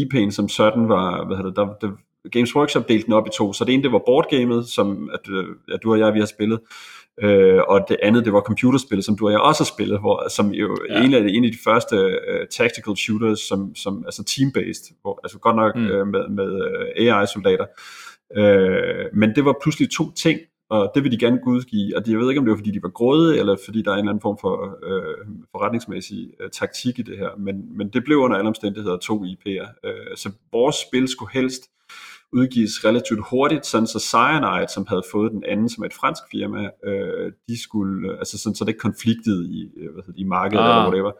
[0.00, 1.92] IP'en som sådan var, hvad hedder det, der, der,
[2.32, 3.52] Games Workshop delte den op i to.
[3.52, 6.26] Så det ene, det var boardgamet, som at, øh, at du og jeg, vi har
[6.26, 6.60] spillet,
[7.22, 10.28] øh, og det andet, det var computerspillet, som du og jeg også har spillet, hvor,
[10.28, 11.04] som jo Ja.
[11.04, 15.38] en, af, en af de første uh, tactical shooters, som, som altså team-based, hvor, altså
[15.38, 15.86] godt nok Mm.
[15.86, 16.50] øh, med, med
[16.98, 17.66] øh, AI-soldater.
[18.36, 22.10] Øh, men det var pludselig to ting, og det vil de gerne godgive, og de,
[22.10, 23.98] jeg ved ikke, om det var, fordi de var grådige, eller fordi der er en
[23.98, 28.18] eller anden form for øh, forretningsmæssig øh, taktik i det her, men, men det blev
[28.18, 29.68] under alle omstændigheder to IP'er.
[29.88, 31.62] Øh, så vores spil skulle helst
[32.32, 36.70] udgives relativt hurtigt, sådan så Cyanide, som havde fået den anden som et fransk firma,
[36.84, 40.24] øh, de skulle, øh, altså sådan, så det ikke konfliktede i, øh, hvad hedder i
[40.24, 40.68] markedet Ah.
[40.68, 41.12] eller whatever.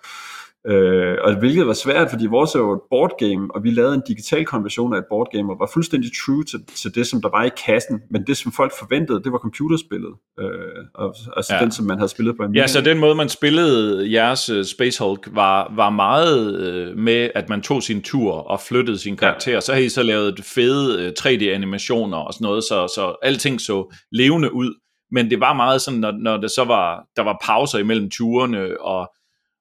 [0.67, 4.03] Øh, og hvilket var svært, fordi vores er jo et boardgame, og vi lavede en
[4.09, 7.45] digital konversion af et boardgame, og var fuldstændig true til, til det, som der var
[7.45, 10.49] i kassen, men det, som folk forventede, det var computerspillet, øh,
[10.95, 11.61] og, altså Ja.
[11.61, 14.63] den, som man havde spillet på en Ja, så den måde, man spillede jeres uh,
[14.63, 16.43] Space Hulk, var, var meget
[16.91, 19.53] uh, med, at man tog sin tur og flyttede sin karakter.
[19.53, 19.61] Ja.
[19.61, 23.95] Så havde I så lavet fede uh, 3D-animationer og sådan noget, så, så alting så
[24.13, 24.75] levende ud.
[25.13, 28.81] Men det var meget sådan, når, når det så var, der var pauser imellem turene,
[28.81, 29.11] og,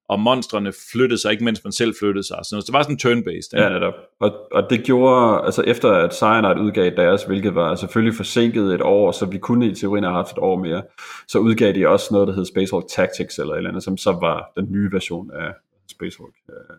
[0.10, 2.38] og monstrene flyttede sig ikke, mens man selv flyttede sig.
[2.44, 3.50] Så det var sådan turn-based.
[3.54, 3.94] Ja, netop.
[4.20, 8.82] Og, og det gjorde, altså efter at Cyanide udgav deres, hvilket var selvfølgelig forsinket et
[8.82, 10.82] år, så vi kunne i teorien have haft et år mere,
[11.28, 13.98] så udgav de også noget, der hed Space Hulk Tactics eller et eller andet, som
[13.98, 15.54] så var den nye version af
[15.92, 16.36] Space Hulk.
[16.50, 16.76] Øh,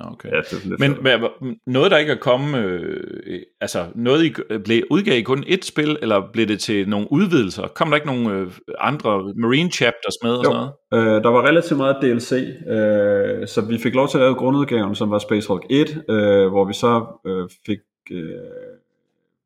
[0.00, 0.28] Okay.
[0.28, 1.18] Ja, det er lidt Men hvad,
[1.66, 5.98] noget, der ikke er kommet, øh, altså noget, I, blev, udgav I kun et spil,
[6.02, 7.66] eller blev det til nogle udvidelser?
[7.66, 10.50] Kom der ikke nogle øh, andre Marine Chapters med og Jo.
[10.50, 11.16] sådan noget?
[11.16, 14.94] Øh, der var relativt meget DLC, øh, så vi fik lov til at lave grundudgaven,
[14.94, 17.78] som var Space Hulk 1, øh, hvor vi så øh, fik
[18.10, 18.26] øh,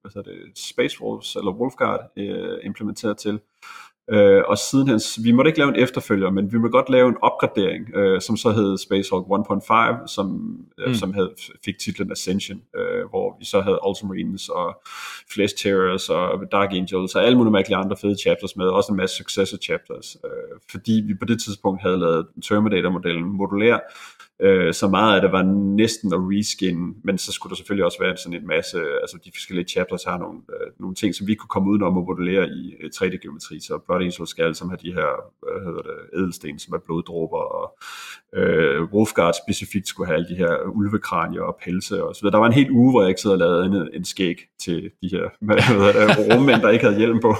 [0.02, 3.40] hvad hedder det, Space Wolves, eller Wolfguard, øh, implementeret til.
[4.10, 7.16] Øh, og sidenhen, vi måtte ikke lave en efterfølger, men vi måtte godt lave en
[7.22, 10.94] opgradering, øh, som så hed Space Hulk 1.5, som, øh, Mm.
[10.94, 11.30] som havde,
[11.64, 14.82] fik titlen Ascension, øh, hvor vi så havde Ultramarines og
[15.32, 18.96] Flesh Terrors og Dark Angels og alle mulige mærkelige andre fede chapters med, også en
[18.96, 23.78] masse successor chapters, øh, fordi vi på det tidspunkt havde lavet Terminator-modellen modulær,
[24.40, 25.42] øh, så meget af det var
[25.82, 29.18] næsten at reskin, men så skulle der selvfølgelig også være sådan en masse, øh, altså
[29.24, 32.48] de forskellige chapters har nogle, øh, nogle ting, som vi kunne komme udenom og modellere
[32.48, 35.10] i øh, 3D-geometri, så Blood Angel skal som har de her,
[35.42, 37.78] hvad hedder det, edelsten, som er bloddråber, og
[38.36, 42.32] øh, Wolfguard specifikt skulle have alle de her ulvekranier og pelse og så videre.
[42.32, 44.90] Der var en hel uge, hvor jeg ikke sad og lavede en, en skæg til
[45.02, 47.36] de her hvad hedder det, rummænd, der ikke havde hjelm på.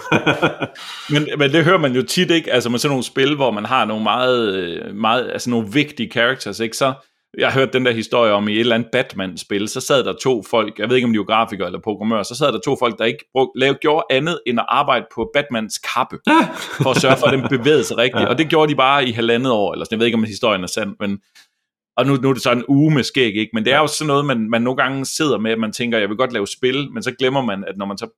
[1.12, 3.64] Men, men det hører man jo tit ikke, altså med sådan nogle spil, hvor man
[3.64, 6.76] har nogle meget, øh, meget altså nogle vigtige characters, ikke?
[6.76, 6.92] Så
[7.38, 10.12] jeg har hørt den der historie om i et eller andet Batman-spil, så sad der
[10.12, 12.76] to folk, jeg ved ikke om de var grafikere eller programmører, så sad der to
[12.78, 16.18] folk, der ikke brug, lavede, gjorde andet end at arbejde på Batmans kappe,
[16.82, 18.22] for at sørge for, at den bevægede sig rigtigt.
[18.22, 18.28] Ja.
[18.28, 19.96] Og det gjorde de bare i halvandet år, eller sådan.
[19.96, 21.20] jeg ved ikke, om historien er sand, men
[21.96, 23.50] og nu, nu er det så en uge med skæg, ikke?
[23.54, 25.98] Men det er jo sådan noget, man, man nogle gange sidder med, at man tænker,
[25.98, 28.08] jeg vil godt lave spil, men så glemmer man, at når man så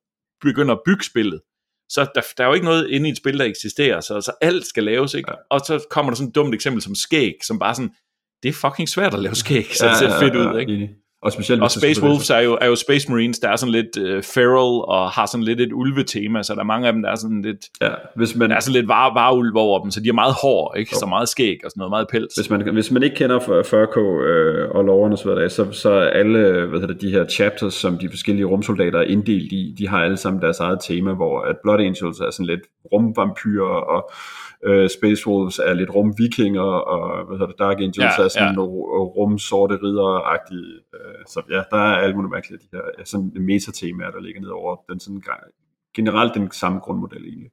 [0.41, 1.41] begynder at bygge spillet,
[1.89, 4.31] så der, der er jo ikke noget inde i et spil, der eksisterer, så, så
[4.41, 5.31] alt skal laves, ikke?
[5.31, 5.35] Ja.
[5.49, 7.91] Og så kommer der sådan et dumt eksempel som skæg, som bare sådan,
[8.43, 10.73] det er fucking svært at lave skæg, så det ser fedt ud, ikke?
[10.73, 10.89] enig.
[11.21, 13.97] Og, specielt, og Space Wolves er jo, er jo Space Marines, der er sådan lidt
[13.97, 17.09] uh, feral og har sådan lidt et ulvetema, så der er mange af dem, der
[17.09, 19.99] er sådan lidt, ja, hvis man, der er sådan lidt var, varulv over dem, så
[19.99, 20.95] de er meget hård, ikke?
[20.95, 22.35] så meget skæg og sådan noget, meget pels.
[22.35, 25.89] Hvis man, hvis man ikke kender 40K øh, og loverne og så videre, så, så
[25.89, 29.75] er alle hvad hedder det, de her chapters, som de forskellige rumsoldater er inddelt i,
[29.77, 33.79] de har alle sammen deres eget tema, hvor at Blood Angels er sådan lidt rumvampyrer
[33.95, 34.11] og
[34.65, 36.61] øh, Space Wolves er lidt rumvikinger,
[36.93, 38.61] og hvad hedder det, Dark Angels ja, er sådan ja.
[39.17, 40.73] rum sorte ridder-agtige.
[40.95, 44.49] Øh, så ja, der er alle mulige mærkelige de her sådan metatemaer, der ligger ned
[44.49, 45.21] over den sådan
[45.95, 47.51] generelt den samme grundmodel egentlig.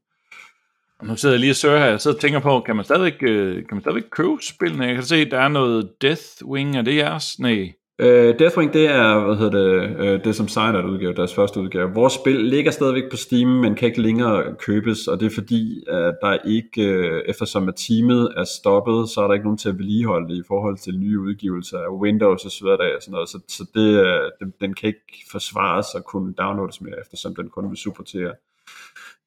[1.02, 3.22] Nu sidder jeg lige og søger her, jeg sidder og tænker på, kan man stadigvæk,
[3.22, 4.84] øh, kan man stadigvæk købe spillene?
[4.84, 7.38] Jeg kan se, der er noget Deathwing, er det jeres?
[7.38, 7.72] Nej.
[8.02, 8.06] Uh,
[8.38, 11.94] Deathwing, det er, hvad hedder det, uh, det som Cyanide udgav, deres første udgave.
[11.94, 15.84] Vores spil ligger stadigvæk på Steam, men kan ikke længere købes, og det er fordi,
[15.88, 19.68] at der ikke, uh, eftersom at teamet er stoppet, så er der ikke nogen til
[19.68, 23.12] at vedligeholde det i forhold til nye udgivelser af Windows og så videre, og sådan
[23.12, 23.28] noget.
[23.28, 27.48] Så, så det, uh, den, den kan ikke forsvares og kunne downloades mere, eftersom den
[27.48, 28.32] kun vil supportere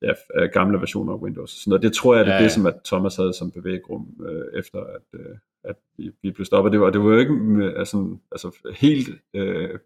[0.01, 0.11] ja,
[0.53, 1.51] gamle versioner af Windows.
[1.51, 1.83] Så noget.
[1.83, 2.43] Det tror jeg, det er ja, ja.
[2.43, 6.45] det, som at Thomas havde som bevægrum, uh, efter at, uh, at vi, vi blev
[6.45, 6.71] stoppet.
[6.71, 7.33] Det var, det var jo ikke
[7.77, 9.79] altså, altså helt øh,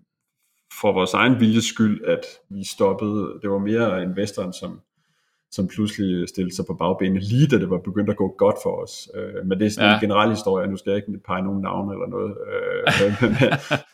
[0.82, 3.40] for vores egen viljes skyld, at vi stoppede.
[3.42, 4.80] Det var mere investoren, som,
[5.52, 8.84] som pludselig stillede sig på bagbenene, lige da det var begyndt at gå godt for
[8.84, 9.10] os.
[9.16, 9.96] Øh, men det er sådan ja.
[9.96, 12.34] en generel historie, nu skal jeg ikke pege nogen navn eller noget.
[12.50, 12.84] Øh,
[13.22, 13.32] men,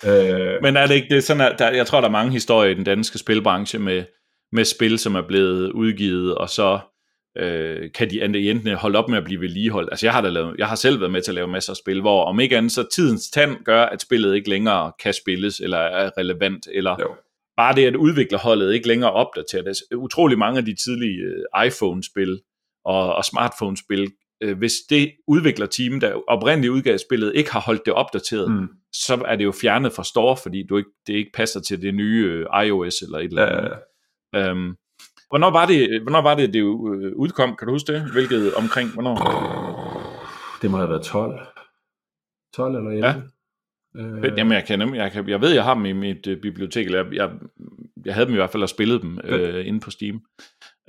[0.09, 2.71] øh, men er det ikke det sådan, at der, jeg tror, der er mange historier
[2.71, 4.03] i den danske spilbranche med,
[4.51, 6.79] med spil, som er blevet udgivet, og så
[7.37, 9.89] øh, kan de enten holde op med at blive vedligeholdt.
[9.91, 11.77] Altså jeg har, da lavet, jeg har selv været med til at lave masser af
[11.77, 15.59] spil, hvor om ikke andet, så tidens tand gør, at spillet ikke længere kan spilles,
[15.59, 17.15] eller er relevant, eller jo.
[17.57, 19.77] bare det, at udviklerholdet ikke længere opdaterer det.
[19.95, 22.41] Utrolig mange af de tidlige øh, iPhone-spil
[22.85, 24.11] og, og smartphone-spil,
[24.43, 28.67] øh, hvis det udviklerteam, der oprindeligt udgav spillet, ikke har holdt det opdateret, mm.
[28.93, 31.95] så er det jo fjernet fra store, fordi du ikke, det ikke passer til det
[31.95, 33.71] nye øh, iOS eller et eller andet.
[34.33, 34.49] Ja, ja, ja.
[34.49, 34.75] Øhm,
[35.29, 37.55] Hvornår var det, hvornår var det, det øh, udkom?
[37.55, 38.11] Kan du huske det?
[38.11, 39.15] Hvilket omkring, hvornår?
[40.61, 41.39] Det må have været 12.
[42.55, 43.07] 12 eller 11.
[43.07, 43.15] Ja.
[43.95, 44.37] Øh...
[44.37, 47.03] Jamen, jeg, kan, jeg, kan, jeg ved, jeg har dem i mit uh, bibliotek, eller
[47.03, 47.31] jeg, jeg,
[48.05, 50.15] jeg havde dem i hvert fald og spillet dem uh, inde på Steam.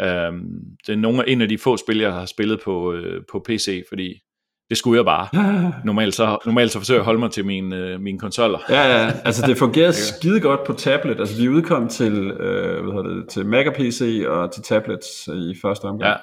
[0.03, 0.07] Uh,
[0.87, 3.85] det er nogle, en af de få spil, jeg har spillet på, uh, på PC,
[3.89, 4.21] fordi
[4.71, 5.29] det skulle jeg bare.
[5.85, 8.59] Normalt så, normalt så forsøger jeg at holde mig til mine, øh, mine konsoller.
[8.69, 11.21] Ja, ja, altså det fungerer skide godt på tablet.
[11.21, 15.29] Altså vi udkom til, øh, hvad hedder det, til Mac og PC og til tablets
[15.29, 16.11] i første omgang.
[16.11, 16.17] Ja.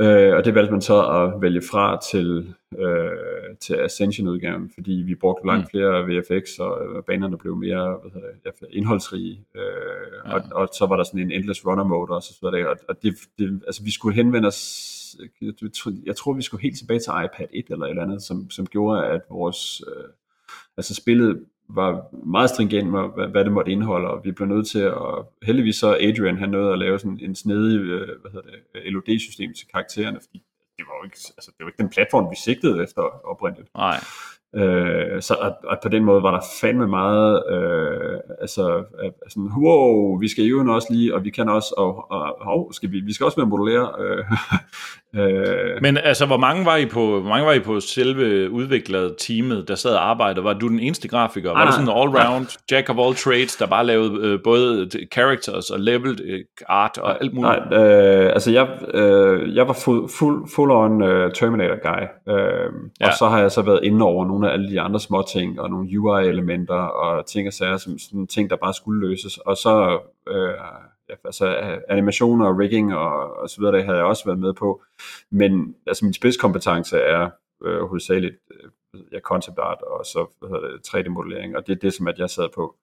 [0.00, 5.14] Øh, og det valgte man så at vælge fra til, øh, til Ascension-udgaven, fordi vi
[5.14, 5.70] brugte langt mm.
[5.70, 9.44] flere VFX, og øh, banerne blev mere hvad hedder det, indholdsrige.
[9.56, 9.62] Øh,
[10.26, 10.34] ja.
[10.34, 12.68] og, og så var der sådan en endless runner mode og så videre.
[12.68, 14.97] Og, og det, det, altså vi skulle henvende os
[16.06, 18.66] jeg, tror, vi skulle helt tilbage til iPad 1 eller et eller andet, som, som
[18.66, 20.04] gjorde, at vores, øh,
[20.76, 24.68] altså spillet var meget stringent med, hvad, hvad det måtte indeholde, og vi blev nødt
[24.68, 28.50] til at, heldigvis så Adrian, han nåede at lave sådan en snedig, øh, hvad hedder
[28.74, 30.42] det, LOD-system til karaktererne, fordi
[30.76, 33.74] det var jo ikke, altså, det var ikke den platform, vi sigtede efter oprindeligt.
[33.74, 33.98] Nej.
[34.56, 38.84] Øh, så at, at på den måde var der fandme meget, øh, altså
[39.28, 42.92] sådan, wow, vi skal jo også lige, og vi kan også, og, og, og skal
[42.92, 43.90] vi, vi skal også være modellere.
[44.00, 44.24] Øh,
[45.22, 45.82] øh.
[45.82, 49.68] Men altså, hvor mange var I på, hvor mange var I på selve udviklet teamet,
[49.68, 50.44] der sad og arbejdede?
[50.44, 51.50] Var du den eneste grafiker?
[51.50, 52.76] Var ah, det sådan en all-round, ja.
[52.76, 57.22] jack of all trades, der bare lavede øh, både characters og leveled øh, art og
[57.22, 57.70] alt muligt?
[57.70, 62.02] Nej, øh, altså jeg, øh, jeg var full, full, full on uh, Terminator guy,
[62.34, 63.06] øh, ja.
[63.06, 65.24] og så har jeg så været inde over nogle nogle af alle de andre små
[65.32, 69.38] ting, og nogle UI-elementer, og ting og sager, som sådan ting, der bare skulle løses.
[69.38, 70.54] Og så øh,
[71.08, 74.52] ja, altså, animationer og rigging og, og så videre, det havde jeg også været med
[74.52, 74.82] på.
[75.30, 77.30] Men altså, min spidskompetence er
[77.64, 81.80] øh, hovedsageligt øh, ja, concept art, og så hvad hedder det, 3D-modellering, og det er
[81.80, 82.74] det, som at jeg sad på.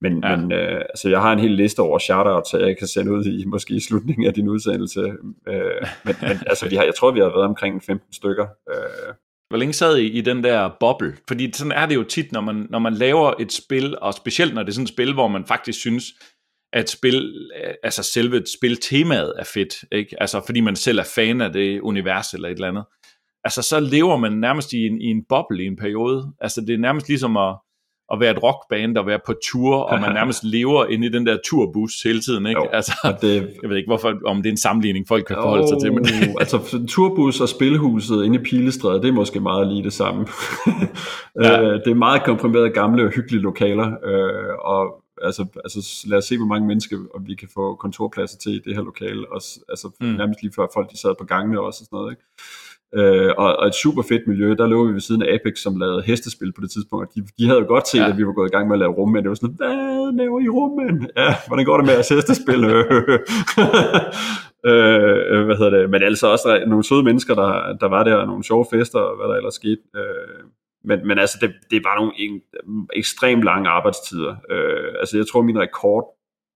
[0.00, 0.36] Men, ja.
[0.36, 3.24] men øh, altså, jeg har en hel liste over shoutouts, så jeg kan sende ud
[3.24, 5.00] i måske i slutningen af din udsendelse.
[5.48, 8.46] Øh, men, men altså, vi har, jeg tror, vi har været omkring 15 stykker.
[8.70, 9.14] Øh,
[9.54, 11.16] hvor længe sad I i den der boble?
[11.28, 14.54] Fordi sådan er det jo tit, når man, når man laver et spil, og specielt
[14.54, 16.04] når det er sådan et spil, hvor man faktisk synes,
[16.72, 17.48] at spil,
[17.82, 20.16] altså selve spiltemaet er fedt, ikke?
[20.20, 22.84] Altså fordi man selv er fan af det univers eller et eller andet.
[23.44, 26.32] Altså så lever man nærmest i en, i en boble i en periode.
[26.40, 27.56] Altså det er nærmest ligesom at,
[28.12, 31.26] at være et rockband og være på tur, og man nærmest lever inde i den
[31.26, 32.60] der turbus hele tiden, ikke?
[32.60, 35.62] Jo, altså, det, jeg ved ikke, hvorfor, om det er en sammenligning, folk kan forholde
[35.62, 35.92] oh, sig til.
[35.92, 36.06] Men...
[36.40, 40.26] altså, turbus og spilhuset inde i Pilestræde, det er måske meget lige det samme.
[41.42, 41.62] ja.
[41.62, 46.24] Øh, det er meget komprimeret gamle og hyggelige lokaler, øh, og altså, altså lad os
[46.24, 49.40] se, hvor mange mennesker og vi kan få kontorpladser til i det her lokale, og
[49.68, 50.06] altså, mm.
[50.06, 52.22] nærmest lige før folk de sad på gangene også og sådan noget, ikke?
[52.96, 55.76] Øh, og, og et super fedt miljø, der lå vi ved siden af Apex, som
[55.76, 57.14] lavede hestespil på det tidspunkt.
[57.14, 58.08] De, de havde jo godt set, ja.
[58.08, 59.24] at vi var gået i gang med at lave rummænd.
[59.24, 61.08] Det var sådan, hvad laver I rummænd?
[61.16, 62.64] Ja, hvordan går det med at hestespil?
[64.70, 65.90] øh, hvad hedder det?
[65.90, 69.28] Men altså også nogle søde mennesker, der, der var der, nogle sjove fester, og hvad
[69.28, 69.82] der ellers skete.
[69.96, 70.44] Øh,
[70.84, 72.40] men, men altså, det, det var nogle en,
[72.92, 74.36] ekstremt lange arbejdstider.
[74.50, 76.04] Øh, altså, jeg tror, min rekord,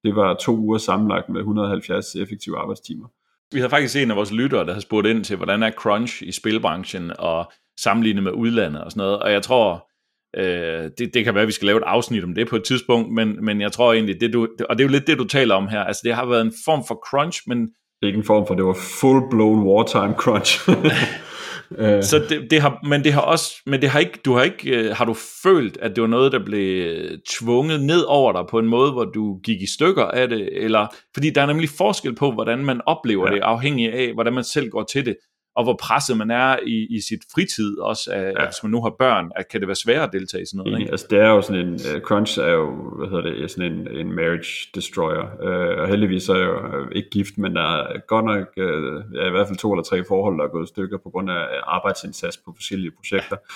[0.04, 3.06] det var to uger sammenlagt med 170 effektive arbejdstimer.
[3.52, 6.22] Vi havde faktisk en af vores lyttere, der har spurgt ind til, hvordan er crunch
[6.22, 9.18] i spilbranchen og sammenlignet med udlandet og sådan noget.
[9.18, 9.88] Og jeg tror,
[10.36, 12.64] øh, det, det kan være, at vi skal lave et afsnit om det på et
[12.64, 15.24] tidspunkt, men, men jeg tror egentlig, det du, og det er jo lidt det, du
[15.24, 17.68] taler om her, altså det har været en form for crunch, men...
[18.02, 20.68] Ikke en form for, det var full-blown wartime crunch.
[21.78, 22.02] Øh.
[22.02, 24.76] Så det, det har, men det har også, men det har ikke, du har ikke,
[24.76, 26.96] øh, har du følt, at det var noget, der blev
[27.30, 30.86] tvunget ned over dig på en måde, hvor du gik i stykker af det, eller,
[31.14, 33.34] fordi der er nemlig forskel på, hvordan man oplever ja.
[33.34, 35.16] det, afhængig af, hvordan man selv går til det
[35.58, 38.44] og hvor presset man er i, i sit fritid, også af, ja.
[38.44, 40.80] hvis man nu har børn, at kan det være svært at deltage i sådan noget?
[40.80, 40.90] Ikke?
[40.90, 42.66] Altså det er jo sådan en, uh, crunch er jo,
[42.98, 46.88] hvad hedder det, sådan en, en marriage destroyer, uh, og heldigvis er jeg jo øh,
[46.92, 50.04] ikke gift, men der er godt nok, uh, ja, i hvert fald to eller tre
[50.08, 53.36] forhold, der er gået i stykker på grund af arbejdsindsats på forskellige projekter.
[53.36, 53.52] Ja.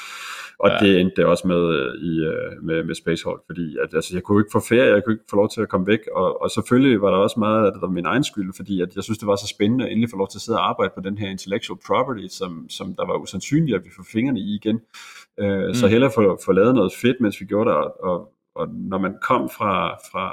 [0.59, 0.87] Og ja.
[0.87, 2.15] det endte det også med, i,
[2.63, 5.25] med, med Space Hulk, fordi at, altså, jeg kunne ikke få ferie, jeg kunne ikke
[5.31, 7.83] få lov til at komme væk, og, og selvfølgelig var der også meget af det
[7.83, 10.17] der min egen skyld, fordi at jeg synes, det var så spændende at endelig få
[10.17, 13.17] lov til at sidde og arbejde på den her intellectual property, som, som der var
[13.17, 14.81] usandsynligt, at vi får fingrene i igen.
[15.41, 15.75] Øh, mm.
[15.75, 18.99] Så hellere få, få lavet noget fedt, mens vi gjorde det, og, og, og når
[18.99, 20.25] man kom fra, fra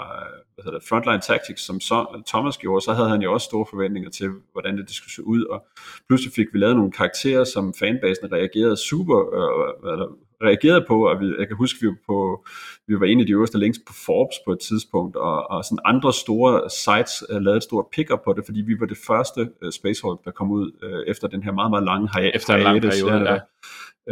[0.53, 3.65] hvad hedder det, Frontline Tactics, som så, Thomas gjorde, så havde han jo også store
[3.69, 5.65] forventninger til, hvordan det skulle se ud, og
[6.07, 10.07] pludselig fik vi lavet nogle karakterer, som fanbasen reagerede super, øh, eller,
[10.43, 12.45] reagerede på, og vi, jeg kan huske, vi var, på,
[12.87, 15.79] vi var en af de øverste links på Forbes på et tidspunkt, og, og sådan
[15.85, 19.41] andre store sites uh, lavede et stort pick-up på det, fordi vi var det første
[19.41, 22.55] uh, Space Hulk, der kom ud uh, efter den her meget, meget lange hi- Efter
[22.55, 23.37] en lang periode, ja.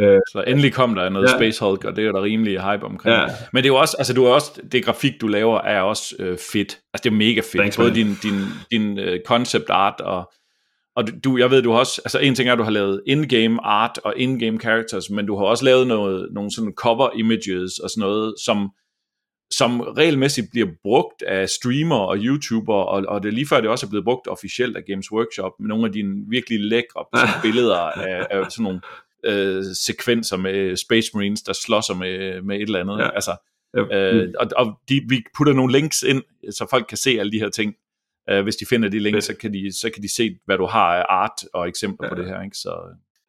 [0.00, 1.36] Uh, så endelig kom der noget ja.
[1.36, 3.16] Space Hulk, og det er der rimelig hype omkring.
[3.16, 3.26] Ja.
[3.52, 6.14] Men det er jo også, altså du er også, det grafik, du laver, er også
[6.18, 6.78] uh, fedt.
[6.92, 7.56] Altså det er mega fedt.
[7.56, 7.94] Thanks, Både man.
[7.94, 8.38] din, din,
[8.70, 10.32] din uh, concept art og
[10.98, 13.02] og du, jeg ved, du har også, altså en ting er, at du har lavet
[13.06, 17.78] in-game art og in-game characters, men du har også lavet noget, nogle sådan cover images
[17.78, 18.70] og sådan noget, som,
[19.50, 23.70] som regelmæssigt bliver brugt af streamer og YouTuber, og, og det er lige før det
[23.70, 27.04] også er blevet brugt officielt af Games Workshop, med nogle af dine virkelig lækre
[27.44, 28.80] billeder af, af sådan nogle
[29.24, 32.98] øh, sekvenser med Space Marines, der slås med, med et eller andet.
[32.98, 33.10] Ja.
[33.14, 33.36] Altså,
[33.76, 37.38] øh, og og de, vi putter nogle links ind, så folk kan se alle de
[37.38, 37.74] her ting.
[38.32, 40.66] Uh, hvis de finder de links, så kan de, så kan de se, hvad du
[40.66, 42.14] har af art og eksempler ja.
[42.14, 42.42] på det her.
[42.42, 42.56] Ikke?
[42.56, 42.70] Så,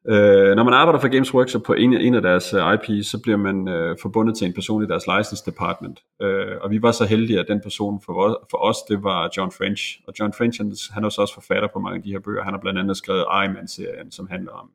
[0.08, 3.08] Øh, når man arbejder for Games Workshop på en, en af deres uh, øh, IPs,
[3.08, 6.00] så bliver man uh, forbundet til en person i deres license department.
[6.24, 9.52] Uh, og vi var så heldige, at den person for, for os, det var John
[9.52, 10.02] French.
[10.08, 12.44] Og John French, han, han er også også forfatter på mange af de her bøger.
[12.44, 14.70] Han har blandt andet skrevet Iron Man-serien, som handler om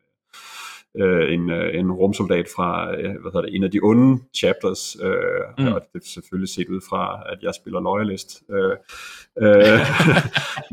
[1.00, 4.96] øh, en, øh, en rumsoldat fra øh, hvad hedder det, en af de onde chapters,
[5.02, 5.14] øh,
[5.58, 5.72] mm.
[5.72, 8.42] og det er selvfølgelig set ud fra, at jeg spiller loyalist.
[8.50, 8.76] Øh,
[9.42, 9.80] øh,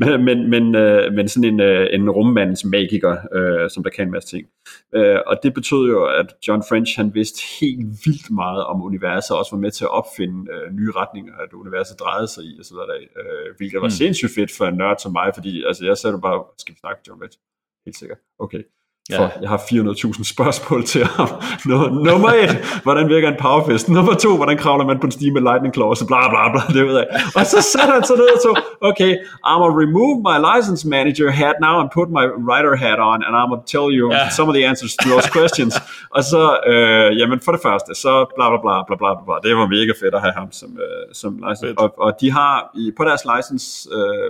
[0.00, 4.06] men, men, men, øh, men sådan en, øh, en rummands magiker, øh, som der kan
[4.06, 4.46] en masse ting.
[4.94, 9.30] Øh, og det betød jo, at John French han vidste helt vildt meget om universet,
[9.30, 12.56] og også var med til at opfinde øh, nye retninger, at universet drejede sig i,
[12.58, 13.98] og så der, øh, hvilket var mm.
[14.00, 17.02] sindssygt fedt for en nørd som mig, fordi altså, jeg sagde bare, skal vi snakke
[17.08, 17.38] John French?
[17.86, 18.18] Helt sikkert.
[18.38, 18.62] Okay.
[19.10, 19.28] For ja.
[19.42, 21.28] jeg har 400.000 spørgsmål til ham.
[22.08, 23.88] Nummer et, hvordan virker en powerfist?
[23.88, 26.04] Nummer to, hvordan kravler man på en stige med lightning claws?
[26.10, 27.06] Bla bla bla, det ved jeg.
[27.36, 28.50] Og så satte han så ned og så,
[28.90, 29.12] okay,
[29.48, 33.32] I'm gonna remove my license manager hat now and put my writer hat on, and
[33.38, 34.30] I'm gonna tell you ja.
[34.38, 35.74] some of the answers to those questions.
[36.16, 39.36] og så, øh, jamen for det første, så bla bla bla bla bla bla.
[39.46, 41.78] Det var mega fedt at have ham som, øh, som license.
[41.82, 44.28] Og, og de har i, på deres license øh,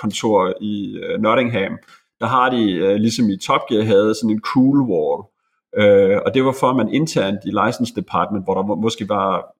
[0.00, 0.40] kontor
[0.72, 1.72] i øh, Nottingham,
[2.24, 5.20] der har de, øh, ligesom i Top Gear havde, sådan en cool wall.
[5.80, 9.54] Øh, og det var for, at man internt i license department, hvor der måske var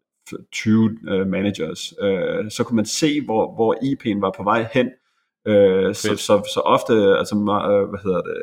[0.53, 4.89] 20 øh, managers, øh, så kunne man se, hvor, hvor IP'en var på vej hen.
[5.47, 8.37] Øh, så, så, så ofte, altså, øh, hvad hedder det,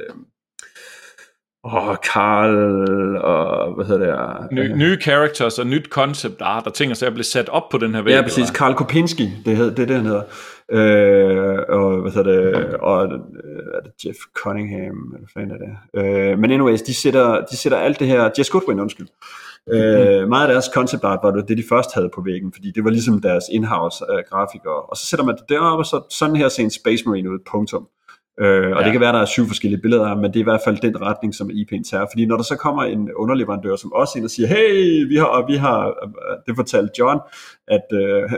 [1.64, 2.56] og Karl
[3.18, 4.52] og hvad hedder det?
[4.52, 7.70] Ny, nye characters og nyt concept art og ting, og så er blevet sat op
[7.70, 8.14] på den her væg.
[8.14, 8.38] Ja, præcis.
[8.38, 8.54] Eller?
[8.54, 10.24] Karl Kopinski, det, hed, det er det, han hedder.
[10.72, 12.76] Øh, og hvad hedder det?
[12.76, 16.32] Og øh, er det Jeff Cunningham, eller hvad fanden er det?
[16.32, 19.08] Øh, men anyways, de sætter, de sætter alt det her, Jess Goodwin, undskyld.
[19.70, 22.72] Øh, meget af deres concept art var det, det, de først havde på væggen, fordi
[22.72, 24.82] det var ligesom deres in-house øh, grafikere.
[24.82, 27.40] Og så sætter man det deroppe, og så sådan her ser en Space Marine ud,
[27.52, 27.88] punktum.
[28.42, 28.84] Øh, og ja.
[28.84, 31.02] det kan være, der er syv forskellige billeder, men det er i hvert fald den
[31.02, 32.06] retning, som IP'en tager.
[32.12, 35.46] Fordi når der så kommer en underleverandør som os ind og siger, hey, vi har,
[35.48, 35.94] vi har
[36.48, 37.20] det fortalte John,
[37.68, 38.30] at øh,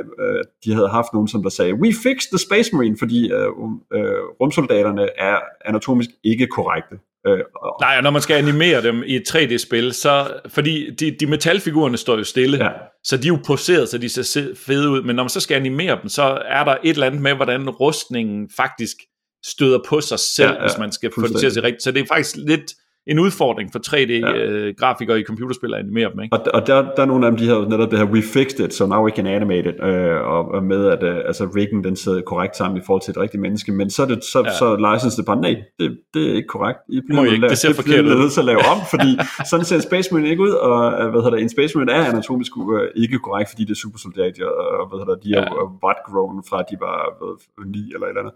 [0.66, 3.47] de havde haft nogen, som der sagde, we fixed the Space Marine, fordi øh,
[3.93, 6.95] øh, rumsoldaterne er anatomisk ikke korrekte.
[7.28, 7.78] Øh, og...
[7.82, 11.97] Nej, og når man skal animere dem i et 3D-spil, så, fordi de, de metalfigurerne
[11.97, 12.72] står jo stille, ja.
[13.04, 15.56] så de er jo poseret, så de ser fede ud, men når man så skal
[15.56, 18.97] animere dem, så er der et eller andet med, hvordan rustningen faktisk
[19.46, 21.84] støder på sig selv, ja, ja, hvis man skal få det til at se rigtigt.
[21.84, 22.74] Så det er faktisk lidt
[23.08, 25.18] en udfordring for 3D-grafikere ja.
[25.18, 26.20] øh, i computerspil at animere dem.
[26.22, 26.36] Ikke?
[26.36, 28.60] Og, og der, der er nogle af dem, de har netop det her, we fixed
[28.66, 31.84] it, so now we can animate it, øh, og, og med at øh, altså riggen
[31.84, 34.39] den sidder korrekt sammen i forhold til et rigtigt menneske, men så er det så,
[34.45, 34.51] ja.
[34.60, 36.80] så license det bare, nej, det, det er ikke korrekt.
[36.89, 38.12] I bliver ikke, det ser forkert ud.
[38.12, 39.12] Det at lave om, fordi
[39.49, 41.91] sådan ser en Space Marine ikke ud, og øh, hvad hedder det, en Space Marine
[41.91, 44.45] er anatomisk uh, ikke korrekt, fordi det er supersoldater,
[44.80, 45.41] og hvad hedder det, de ja.
[45.41, 47.34] er butt grown fra, de var hvad,
[47.66, 48.34] 9 eller et eller andet.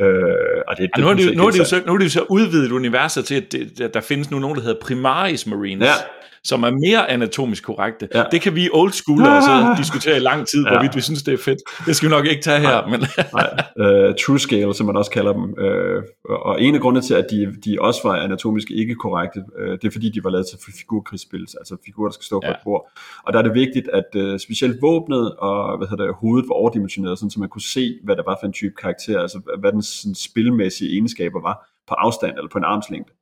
[0.00, 2.04] Øh, og det, det, ja, nu, er det, nu, er det så, nu er det
[2.04, 5.86] jo så udvidet universet til, at det, der findes nu nogen, der hedder Primaris Marines.
[5.86, 5.92] Ja
[6.44, 8.08] som er mere anatomisk korrekte.
[8.14, 8.24] Ja.
[8.32, 9.78] Det kan vi old school også ah.
[9.78, 10.70] diskutere i lang tid, ja.
[10.70, 11.58] hvorvidt vi synes, det er fedt.
[11.86, 12.86] Det skal vi nok ikke tage her.
[12.86, 12.90] Nej.
[12.90, 13.00] Men
[13.34, 14.08] Nej.
[14.08, 15.42] Uh, true scale, som man også kalder dem.
[15.42, 16.02] Uh,
[16.46, 19.84] og en af grundene til, at de, de også var anatomisk ikke korrekte, uh, det
[19.84, 22.48] er fordi, de var lavet til figurkrigsspil, altså figurer, der skal stå ja.
[22.48, 22.90] på et bord.
[23.26, 26.54] Og der er det vigtigt, at uh, specielt våbnet og hvad hedder det, hovedet var
[26.54, 29.72] overdimensioneret, sådan, så man kunne se, hvad det var for en type karakter, altså hvad
[29.72, 31.56] den sådan, spilmæssige egenskaber var
[31.88, 33.12] på afstand eller på en armslængde.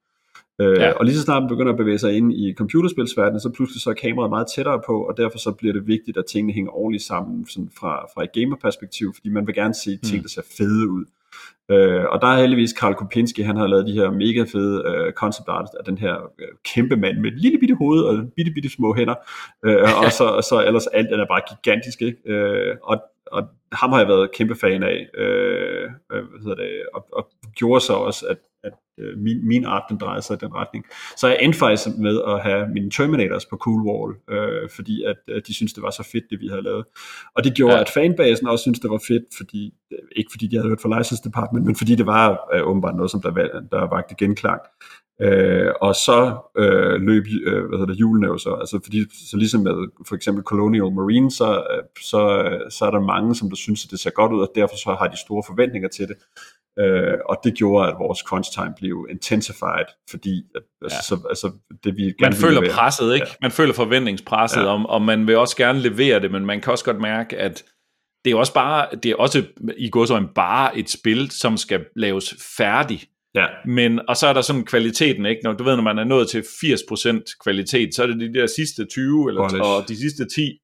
[0.61, 0.93] Øh, ja.
[0.93, 3.91] Og lige så snart man begynder at bevæge sig ind i computerspilsverdenen, så pludselig så
[3.91, 7.05] er kameraet meget tættere på, og derfor så bliver det vigtigt, at tingene hænger ordentligt
[7.05, 10.23] sammen sådan fra, fra et gamerperspektiv, fordi man vil gerne se ting, mm.
[10.23, 11.05] der ser fede ud.
[11.71, 15.13] Øh, og der er heldigvis Karl Kopinski, han har lavet de her mega fede øh,
[15.13, 18.53] concept art af den her øh, kæmpe mand med et lille bitte hoved og bitte
[18.53, 19.15] bitte små hænder,
[19.65, 22.19] øh, og så, og så ellers alt den er bare gigantisk, ikke?
[22.33, 26.71] Øh, og, og ham har jeg været kæmpe fan af, øh, øh hvad hedder det,
[26.95, 30.39] og, og gjorde så også, at at øh, min, min art den drejer sig i
[30.45, 30.85] den retning.
[31.17, 35.17] Så jeg endte faktisk med at have mine Terminators på Cool Wall, øh, fordi at,
[35.37, 36.85] at de synes det var så fedt, det vi havde lavet.
[37.37, 37.81] Og det gjorde, ja.
[37.81, 39.75] at fanbasen også synes det var fedt, fordi,
[40.17, 43.11] ikke fordi de havde hørt fra License Department, men fordi det var øh, åbenbart noget,
[43.11, 43.31] som der,
[43.73, 44.61] der vagte genklang.
[45.23, 49.37] Øh, og så øh, løb øh, hvad hedder det, julene jo så, altså fordi, så
[49.37, 49.75] ligesom med
[50.09, 52.21] for eksempel Colonial Marine, så, øh, så,
[52.71, 54.97] så er der mange, som der synes, at det ser godt ud, og derfor så
[55.01, 56.17] har de store forventninger til det.
[56.79, 61.03] Øh, og det gjorde, at vores crunch time blev intensified, fordi at, altså, ja.
[61.03, 61.51] så, altså,
[61.85, 62.77] det vi Man føler levere.
[62.77, 63.27] presset, ikke?
[63.27, 63.35] Ja.
[63.43, 64.67] Man føler forventningspresset, ja.
[64.67, 67.65] om, og man vil også gerne levere det, men man kan også godt mærke, at
[68.25, 69.43] det er også bare, det er også
[69.77, 73.09] i går så en bare et spil, som skal laves færdigt.
[73.35, 73.47] Ja.
[73.67, 75.41] Men, og så er der sådan kvaliteten, ikke?
[75.45, 78.47] Når, du ved, når man er nået til 80% kvalitet, så er det de der
[78.47, 80.59] sidste 20, eller, og de sidste 10,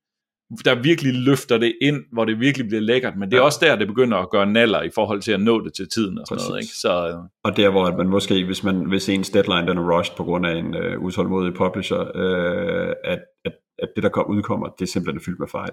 [0.65, 3.45] der virkelig løfter det ind, hvor det virkelig bliver lækkert, men det er ja.
[3.45, 6.19] også der, det begynder at gøre naller i forhold til at nå det til tiden
[6.19, 6.49] og sådan Præcis.
[6.49, 6.63] noget.
[6.63, 6.75] Ikke?
[6.75, 7.15] Så, øh.
[7.45, 10.47] Og der, hvor man måske, hvis, man, hvis ens deadline den er rushed på grund
[10.47, 14.93] af en uh, utålmodig publisher, uh, at, at, at det, der kom, udkommer, det er
[14.93, 15.73] simpelthen fyldt med fejl.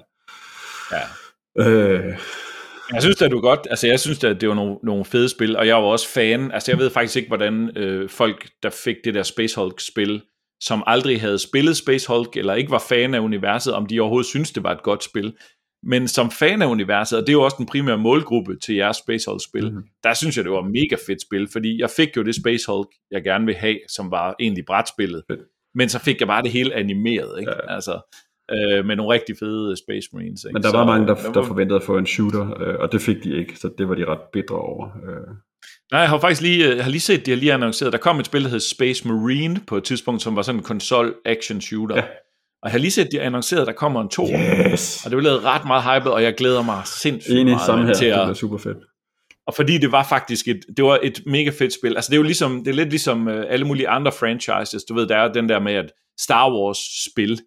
[0.92, 1.02] Ja.
[1.58, 2.16] Øh,
[2.94, 5.58] jeg synes at du godt, altså jeg synes at det var nogle, nogle fede spil,
[5.58, 8.96] og jeg var også fan, altså jeg ved faktisk ikke, hvordan øh, folk, der fik
[9.04, 10.22] det der Space Hulk spil,
[10.62, 14.28] som aldrig havde spillet Space Hulk, eller ikke var fan af universet, om de overhovedet
[14.28, 15.34] synes det var et godt spil.
[15.84, 18.98] Men som fan af universet, og det er jo også den primære målgruppe til jeres
[18.98, 19.84] Space Hulk-spil, mm-hmm.
[20.04, 22.88] der synes jeg, det var mega fedt spil, fordi jeg fik jo det Space Hulk,
[23.12, 25.24] jeg gerne vil have, som var egentlig brætspillet.
[25.32, 25.40] Fedt.
[25.76, 27.52] Men så fik jeg bare det hele animeret, ikke?
[27.52, 27.76] Ja.
[27.76, 27.96] Altså,
[28.52, 30.44] øh, med nogle rigtig fede Space Marines.
[30.44, 30.54] Ikke?
[30.54, 33.02] Men der var så, mange, der, der forventede at få en shooter, øh, og det
[33.02, 34.88] fik de ikke, så det var de ret bedre over.
[35.10, 35.36] Øh.
[35.92, 38.20] Nej, jeg har faktisk lige, jeg har lige set, de har lige annonceret, der kom
[38.20, 41.62] et spil, der hed Space Marine på et tidspunkt, som var sådan en konsol action
[41.62, 41.96] shooter.
[41.96, 42.04] Ja.
[42.62, 44.28] Og jeg har lige set, de har annonceret, der kommer en to.
[44.72, 45.06] Yes.
[45.06, 47.94] Og det blev ret meget hyped, og jeg glæder mig sindssygt Enig, meget her.
[47.94, 48.20] til at...
[48.20, 48.78] Det er super fedt.
[49.48, 51.96] Og fordi det var faktisk et, det var et mega fedt spil.
[51.96, 54.84] Altså det er jo ligesom, det er lidt ligesom uh, alle mulige andre franchises.
[54.84, 56.78] Du ved, der er den der med, at Star Wars
[57.12, 57.40] spil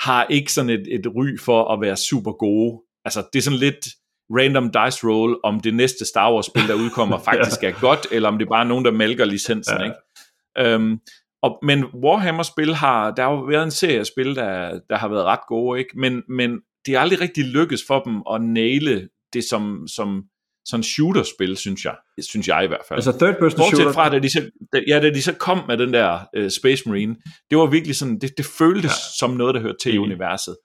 [0.00, 2.82] har ikke sådan et, et ry for at være super gode.
[3.04, 3.86] Altså det er sådan lidt,
[4.30, 7.68] random dice roll, om det næste Star Wars-spil, der udkommer, faktisk ja.
[7.68, 9.76] er godt, eller om det er bare nogen, der mælker licensen.
[9.78, 9.84] Ja.
[9.84, 10.74] Ikke?
[10.74, 11.00] Um,
[11.42, 15.08] og, men Warhammer-spil har, der har jo været en serie af spil, der, der har
[15.08, 15.98] været ret gode, ikke?
[15.98, 20.24] Men, men det er aldrig rigtig lykkes for dem at næle det som, som
[20.66, 21.94] sådan shooter-spil, synes jeg.
[22.20, 22.98] Synes jeg i hvert fald.
[22.98, 23.92] Altså third person Bortset shooter?
[23.92, 26.88] fra, da de, så, da, ja, da de så kom med den der uh, Space
[26.88, 27.16] Marine,
[27.50, 29.18] det var virkelig sådan, det, det føltes ja.
[29.18, 30.56] som noget, der hørte til i universet.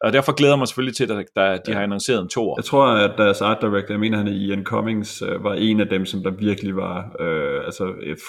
[0.00, 1.74] Og derfor glæder jeg mig selvfølgelig til, at der, de ja.
[1.74, 2.54] har annonceret en toer.
[2.58, 5.88] Jeg tror, at deres art director, jeg mener han Ian Cummings, øh, var en af
[5.88, 7.84] dem, som der virkelig var øh, altså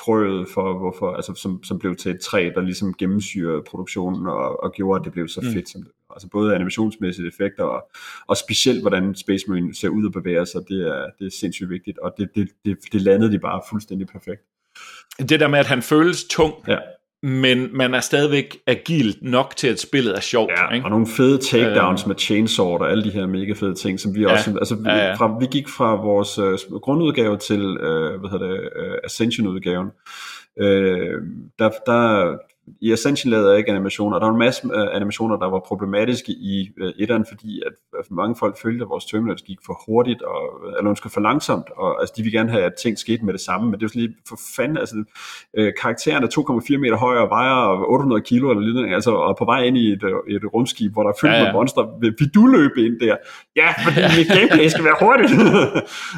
[0.05, 4.63] frøet for, hvorfor, altså, som, som blev til et træ, der ligesom gennemsyrede produktionen og,
[4.63, 5.53] og gjorde, at det blev så mm.
[5.53, 7.89] fedt, som det Altså både animationsmæssige effekter og,
[8.27, 11.69] og specielt, hvordan Space Marine ser ud og bevæger sig, det er, det er sindssygt
[11.69, 14.41] vigtigt, og det, det, det, det landede de bare fuldstændig perfekt.
[15.19, 16.77] Det der med, at han føles tung, ja
[17.23, 20.51] men man er stadigvæk agil nok til, at spillet er sjovt.
[20.51, 20.85] Ja, ikke?
[20.85, 24.15] og nogle fede takedowns øh, med chainsaw og alle de her mega fede ting, som
[24.15, 25.13] vi ja, også, altså vi, ja, ja.
[25.13, 29.87] Fra, vi gik fra vores uh, grundudgave til, uh, hvad hedder det, uh, Ascension-udgaven,
[30.61, 30.65] uh,
[31.59, 32.37] der, der,
[32.81, 35.59] i Ascension lavede jeg ikke animationer, og der var en masse uh, animationer, der var
[35.59, 39.81] problematiske i uh, etteren, fordi at, at mange folk følte, at vores terminals gik for
[39.87, 40.41] hurtigt, og,
[40.77, 43.41] eller ønskede for langsomt, og altså, de ville gerne have, at ting skete med det
[43.41, 44.95] samme, men det jo sådan lige for fanden, altså
[45.59, 49.45] uh, karakteren er 2,4 meter høj og vejer 800 kilo eller lignende, altså, og på
[49.45, 51.45] vej ind i et, et rumskib, hvor der er fyldt ja, ja.
[51.45, 53.15] med monster, vil, vil du løbe ind der?
[53.55, 55.31] Ja, fordi mit gameplay skal være hurtigt.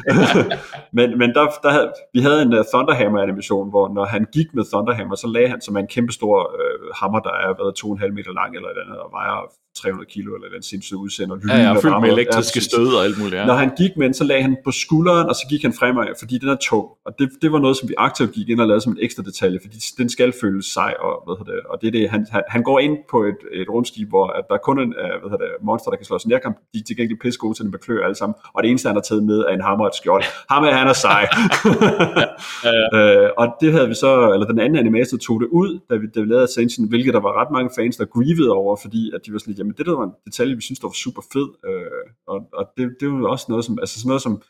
[0.98, 4.54] men men der, der havde, vi havde en uh, Thunderhammer animation, hvor når han gik
[4.54, 7.74] med Thunderhammer, så lagde han som en kæmpe stor øh, Øh, hammer, der er været
[7.84, 9.38] 2,5 meter lang eller et andet, og vejer
[9.74, 11.36] 300 kilo eller den sindssyge udsender.
[11.48, 13.34] Ja, ja, fyldt med elektriske ja, stød og alt muligt.
[13.34, 13.46] Ja.
[13.46, 16.06] Når han gik med den, så lagde han på skulderen, og så gik han fremad,
[16.18, 16.86] fordi den er tung.
[17.06, 19.22] Og det, det var noget, som vi aktivt gik ind og lavede som en ekstra
[19.22, 22.42] detalje, fordi den skal føles sej, og, hvad det, og det er det, han, han,
[22.48, 24.94] han, går ind på et, et rumskib, hvor at der er kun en
[25.28, 26.56] hvad det, monster, der kan slås nærkamp.
[26.74, 28.96] De er til gengæld pisse gode til at beklø alle sammen, og det eneste, han
[28.96, 30.24] har taget med, er en hammer og et skjold.
[30.50, 31.22] Ham er han er sej.
[32.66, 35.80] ja, ja, øh, og det havde vi så, eller den anden animator tog det ud,
[35.90, 38.76] da vi, da vi lavede Ascension, hvilket der var ret mange fans, der grievede over,
[38.76, 40.86] fordi at de var sådan lidt, jamen det der var en detalje, vi synes, der
[40.88, 44.08] var super fed, øh, og, og det, det er jo også noget som, altså sådan
[44.08, 44.42] noget som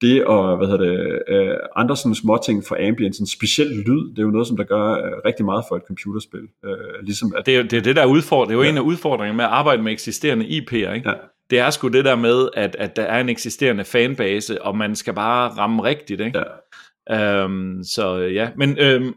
[0.00, 4.10] det og hvad hedder det, øh, andre sådan små ting for ambience, en speciel lyd,
[4.10, 6.48] det er jo noget, som der gør øh, rigtig meget for et computerspil.
[6.64, 8.68] Øh, ligesom at, det, er, det er det, der udfordrer, det er jo ja.
[8.68, 11.08] en af udfordringerne med at arbejde med eksisterende IP'er, ikke?
[11.08, 11.14] Ja.
[11.50, 14.96] Det er sgu det der med, at, at der er en eksisterende fanbase, og man
[14.96, 16.42] skal bare ramme rigtigt, ikke?
[17.10, 17.42] Ja.
[17.42, 19.12] Øhm, så ja, men øhm, Øh,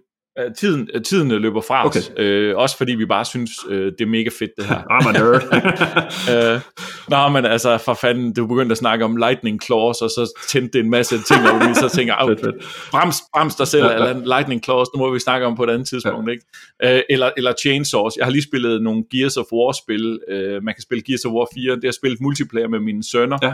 [0.57, 1.99] tiden, øh, tiden løber fra okay.
[1.99, 4.77] os, øh, også fordi vi bare synes, øh, det er mega fedt det her.
[4.95, 6.55] I'm a nerd.
[6.55, 6.61] øh,
[7.09, 10.77] nå, men altså, for fanden, du begyndte at snakke om lightning claws, og så tændte
[10.77, 12.55] det en masse ting, og vi så tænker, fedt, fedt.
[12.91, 14.09] brems, brems dig selv, ja, ja.
[14.09, 16.31] eller lightning claws, nu må vi snakke om på et andet tidspunkt, ja.
[16.31, 16.97] ikke?
[16.97, 18.13] Øh, eller, eller chainsaws.
[18.17, 21.47] Jeg har lige spillet nogle Gears of War-spil, øh, man kan spille Gears of War
[21.55, 23.51] 4, det har spillet multiplayer med mine sønner, ja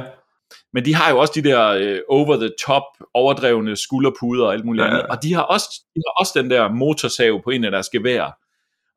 [0.76, 4.90] men de har jo også de der øh, over-the-top, overdrevne skulderpuder og alt muligt ja.
[4.90, 5.04] andet.
[5.04, 8.38] Og de har, også, de har også den der motorsav på en af deres gevær.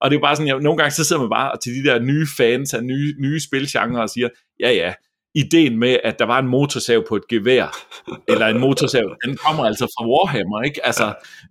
[0.00, 1.98] Og det er bare sådan, at nogle gange så sidder man bare til de der
[1.98, 4.28] nye fans af nye, nye spilgenre og siger,
[4.60, 4.92] ja ja,
[5.34, 7.76] ideen med, at der var en motorsav på et gevær,
[8.28, 10.86] eller en motorsav, den kommer altså fra Warhammer, ikke?
[10.86, 11.06] Altså,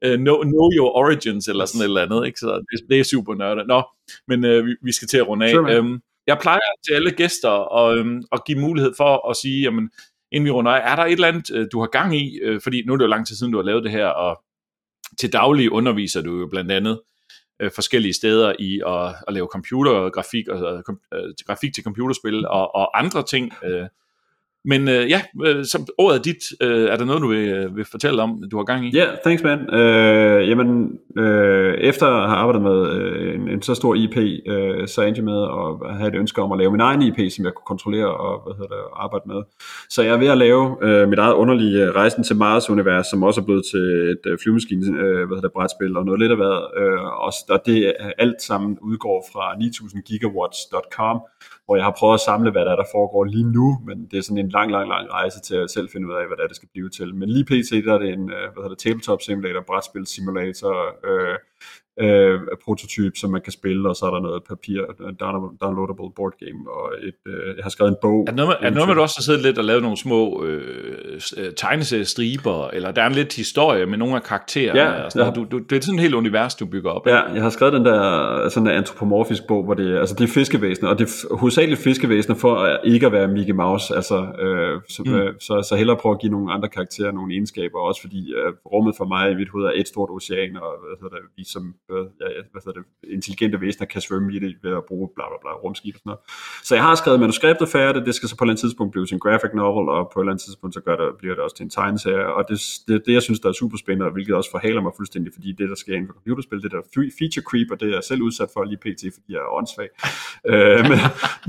[0.07, 2.39] uh, know, know your origins, eller sådan et eller andet, ikke?
[2.39, 3.67] Så det, det er super nørdet.
[3.67, 3.83] Nå,
[4.27, 5.51] men uh, vi, vi skal til at runde af.
[5.51, 9.61] Sure, um, jeg plejer til alle gæster at, um, at give mulighed for at sige,
[9.61, 9.89] jamen,
[10.31, 12.39] inden vi runder af, er der et eller andet, øh, du har gang i?
[12.43, 14.43] Øh, fordi nu er det jo lang tid siden, du har lavet det her, og
[15.19, 17.01] til daglig underviser du jo blandt andet
[17.59, 22.75] øh, forskellige steder i at, at lave computergrafik, og, øh, øh grafik til computerspil og,
[22.75, 23.53] og andre ting.
[23.63, 23.87] Øh,
[24.65, 26.43] men øh, ja, øh, så ordet er dit.
[26.61, 28.89] Øh, er der noget, du vil, øh, vil fortælle om, du har gang i?
[28.93, 29.73] Ja, yeah, thanks man.
[29.73, 34.87] Øh, jamen, øh, efter at have arbejdet med øh, en, en så stor IP, øh,
[34.87, 37.45] så endte jeg med at have et ønske om at lave min egen IP, som
[37.45, 39.41] jeg kunne kontrollere og hvad hedder det, arbejde med.
[39.89, 43.23] Så jeg er ved at lave øh, mit eget underlige øh, Rejsen til Mars-univers, som
[43.23, 46.31] også er blevet til et øh, flyvemaskine, øh, hvad hedder det, brætspil og noget lidt
[46.31, 46.57] af hvad.
[46.81, 51.17] Øh, og, og det alt sammen udgår fra 9000gigawatts.com,
[51.67, 54.17] hvor jeg har prøvet at samle, hvad der, er, der foregår lige nu, men det
[54.17, 56.43] er sådan en lang, lang, lang rejse til at selv finde ud af, hvad det,
[56.43, 57.15] er, det skal blive til.
[57.15, 57.71] Men lige pt.
[57.85, 60.75] der er det en øh, hvad hedder det, tabletop simulator, brætspil simulator,
[61.09, 61.35] øh,
[61.99, 64.81] øh, prototyp, som man kan spille, og så er der noget papir,
[65.61, 68.21] downloadable board game, og et, øh, jeg har skrevet en bog.
[68.21, 69.81] Er det noget med, er det noget med du også har siddet lidt og lavet
[69.81, 74.79] nogle små øh, øh tegneseriestriber, eller der er en lidt historie med nogle af karaktererne?
[74.79, 75.33] Ja, og sådan ja.
[75.33, 77.07] Du, du, det er sådan et helt univers, du bygger op.
[77.07, 80.33] Ja, jeg har skrevet den der sådan en antropomorfisk bog, hvor det, altså det er
[80.33, 84.81] fiskevæsener, og det er hovedsageligt fiskevæsener for at ikke at være Mickey Mouse, altså øh,
[84.89, 85.15] så, mm.
[85.15, 88.53] øh, så, så hellere prøve at give nogle andre karakterer nogle egenskaber, også fordi øh,
[88.73, 91.43] rummet for mig i mit hoved er et stort ocean, og hvad hedder det, vi
[91.53, 95.05] som hvad, ja, hvad hedder det, intelligente væsener kan svømme i det ved at bruge
[95.15, 96.21] bla bla bla rumskib og sådan noget.
[96.67, 99.05] Så jeg har skrevet manuskriptet færdigt, det skal så på et eller andet tidspunkt blive
[99.05, 101.43] til en graphic novel, og på et eller andet tidspunkt så gør det, bliver det
[101.43, 102.57] også til en tegneserie, og det,
[102.87, 105.69] det, det jeg synes, der er super spændende, hvilket også forhaler mig fuldstændig, fordi det,
[105.69, 106.81] der sker inden for computerspil, det der
[107.19, 109.89] feature creep, og det er jeg selv udsat for lige pt, fordi jeg er åndssvag.
[110.51, 110.99] øh, men,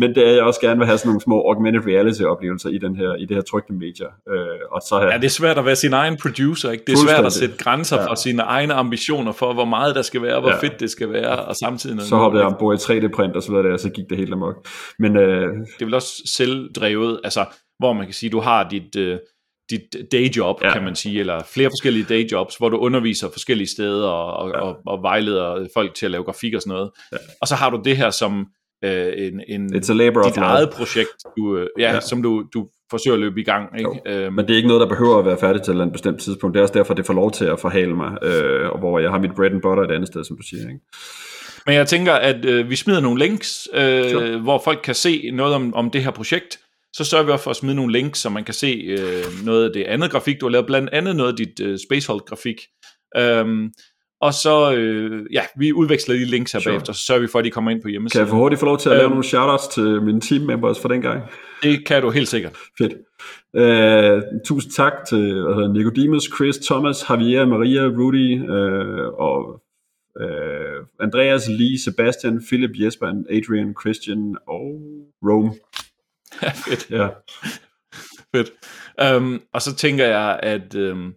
[0.01, 2.79] men det er jeg også gerne vil have sådan nogle små augmented reality oplevelser i,
[2.79, 4.11] den her, i det her trygte medier.
[4.33, 6.85] Øh, og så her, ja, det er svært at være sin egen producer, ikke?
[6.87, 8.07] Det er svært at sætte grænser ja.
[8.11, 10.59] for sine egne ambitioner for, hvor meget der skal være, hvor ja.
[10.61, 12.03] fedt det skal være, og samtidig...
[12.03, 14.69] Så hoppede jeg ombord i 3D-print og så videre, og så gik det helt amok.
[14.99, 15.43] Men, øh...
[15.53, 17.45] Det er vel også selvdrevet, altså,
[17.79, 18.97] hvor man kan sige, du har dit...
[18.97, 19.19] Øh,
[19.71, 20.73] dit dayjob, ja.
[20.73, 24.61] kan man sige, eller flere forskellige dayjobs, hvor du underviser forskellige steder og, og, ja.
[24.61, 26.91] og, og vejleder folk til at lave grafik og sådan noget.
[27.13, 27.17] Ja.
[27.41, 28.47] Og så har du det her, som
[28.85, 30.47] øh, en, en, It's a labor dit of love.
[30.47, 32.01] eget projekt, du, øh, ja, Ja.
[32.01, 33.79] som du, du forsøger at løbe i gang.
[33.79, 33.91] Ikke?
[34.07, 36.55] Øhm, Men det er ikke noget, der behøver at være færdigt til et bestemt tidspunkt.
[36.55, 39.11] Det er også derfor, det får lov til at forhale mig, øh, og hvor jeg
[39.11, 40.63] har mit bread and butter et andet sted, som du siger.
[40.69, 40.81] Ikke?
[41.67, 44.39] Men jeg tænker, at øh, vi smider nogle links, øh, Sure.
[44.39, 46.59] hvor folk kan se noget om, om det her projekt.
[46.97, 49.65] Så sørger vi også for at smide nogle links, så man kan se øh, noget
[49.65, 50.67] af det andet grafik, du har lavet.
[50.67, 52.57] Blandt andet noget af dit øh, Spacehold-grafik.
[53.17, 53.71] Øhm,
[54.21, 56.73] og så, øh, ja, vi udveksler de links her Sure.
[56.73, 58.21] bagefter, så sørger vi for, at de kommer ind på Kan hjemmesiden.
[58.21, 59.11] jeg få hurtigt få lov til at lave Øhm.
[59.11, 61.23] nogle shoutouts til mine team members for den gang?
[61.63, 62.57] Det kan du helt sikkert.
[62.79, 62.93] Fedt.
[63.57, 69.63] Øh, tusind tak til hvad hedder, Nicodemus, Chris, Thomas, Javier, Maria, Rudy øh, og
[70.21, 74.81] øh, Andreas, Lee, Sebastian, Philip, Jesper, Adrian, Christian og
[75.23, 75.53] Rome.
[76.43, 76.91] Ja, fedt.
[76.91, 77.09] Ja.
[78.35, 78.53] fedt.
[79.17, 81.15] Um, og så tænker jeg, at, um,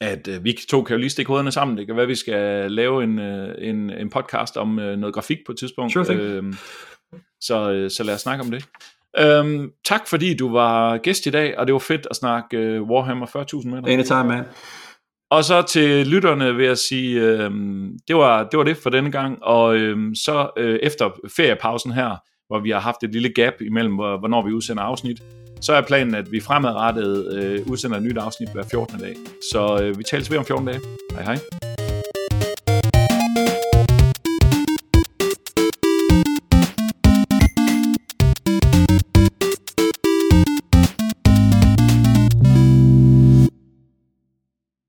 [0.00, 1.78] at uh, vi to kan jo lige stikke hovederne sammen.
[1.78, 5.14] Det kan være, at vi skal lave en, uh, en, en podcast om uh, noget
[5.14, 5.92] grafik på et tidspunkt.
[5.92, 6.38] Sure thing.
[6.38, 6.56] Um,
[7.40, 8.64] så, uh, så lad os snakke om det.
[9.40, 12.88] Um, tak fordi du var gæst i dag, og det var fedt at snakke uh,
[12.88, 13.92] Warhammer 40.000 med dig.
[13.92, 14.44] Anytime, man.
[15.30, 19.12] Og så til lytterne vil jeg sige, øhm, det, var, det var det for denne
[19.12, 23.54] gang, og øhm, så øh, efter feriepausen her, hvor vi har haft et lille gap
[23.60, 25.22] imellem, hvor, hvornår vi udsender afsnit,
[25.60, 28.98] så er planen, at vi fremadrettet øh, udsender et nyt afsnit hver 14.
[28.98, 29.16] dag.
[29.52, 30.80] Så øh, vi tales ved om 14 dage.
[31.12, 31.77] Hej hej.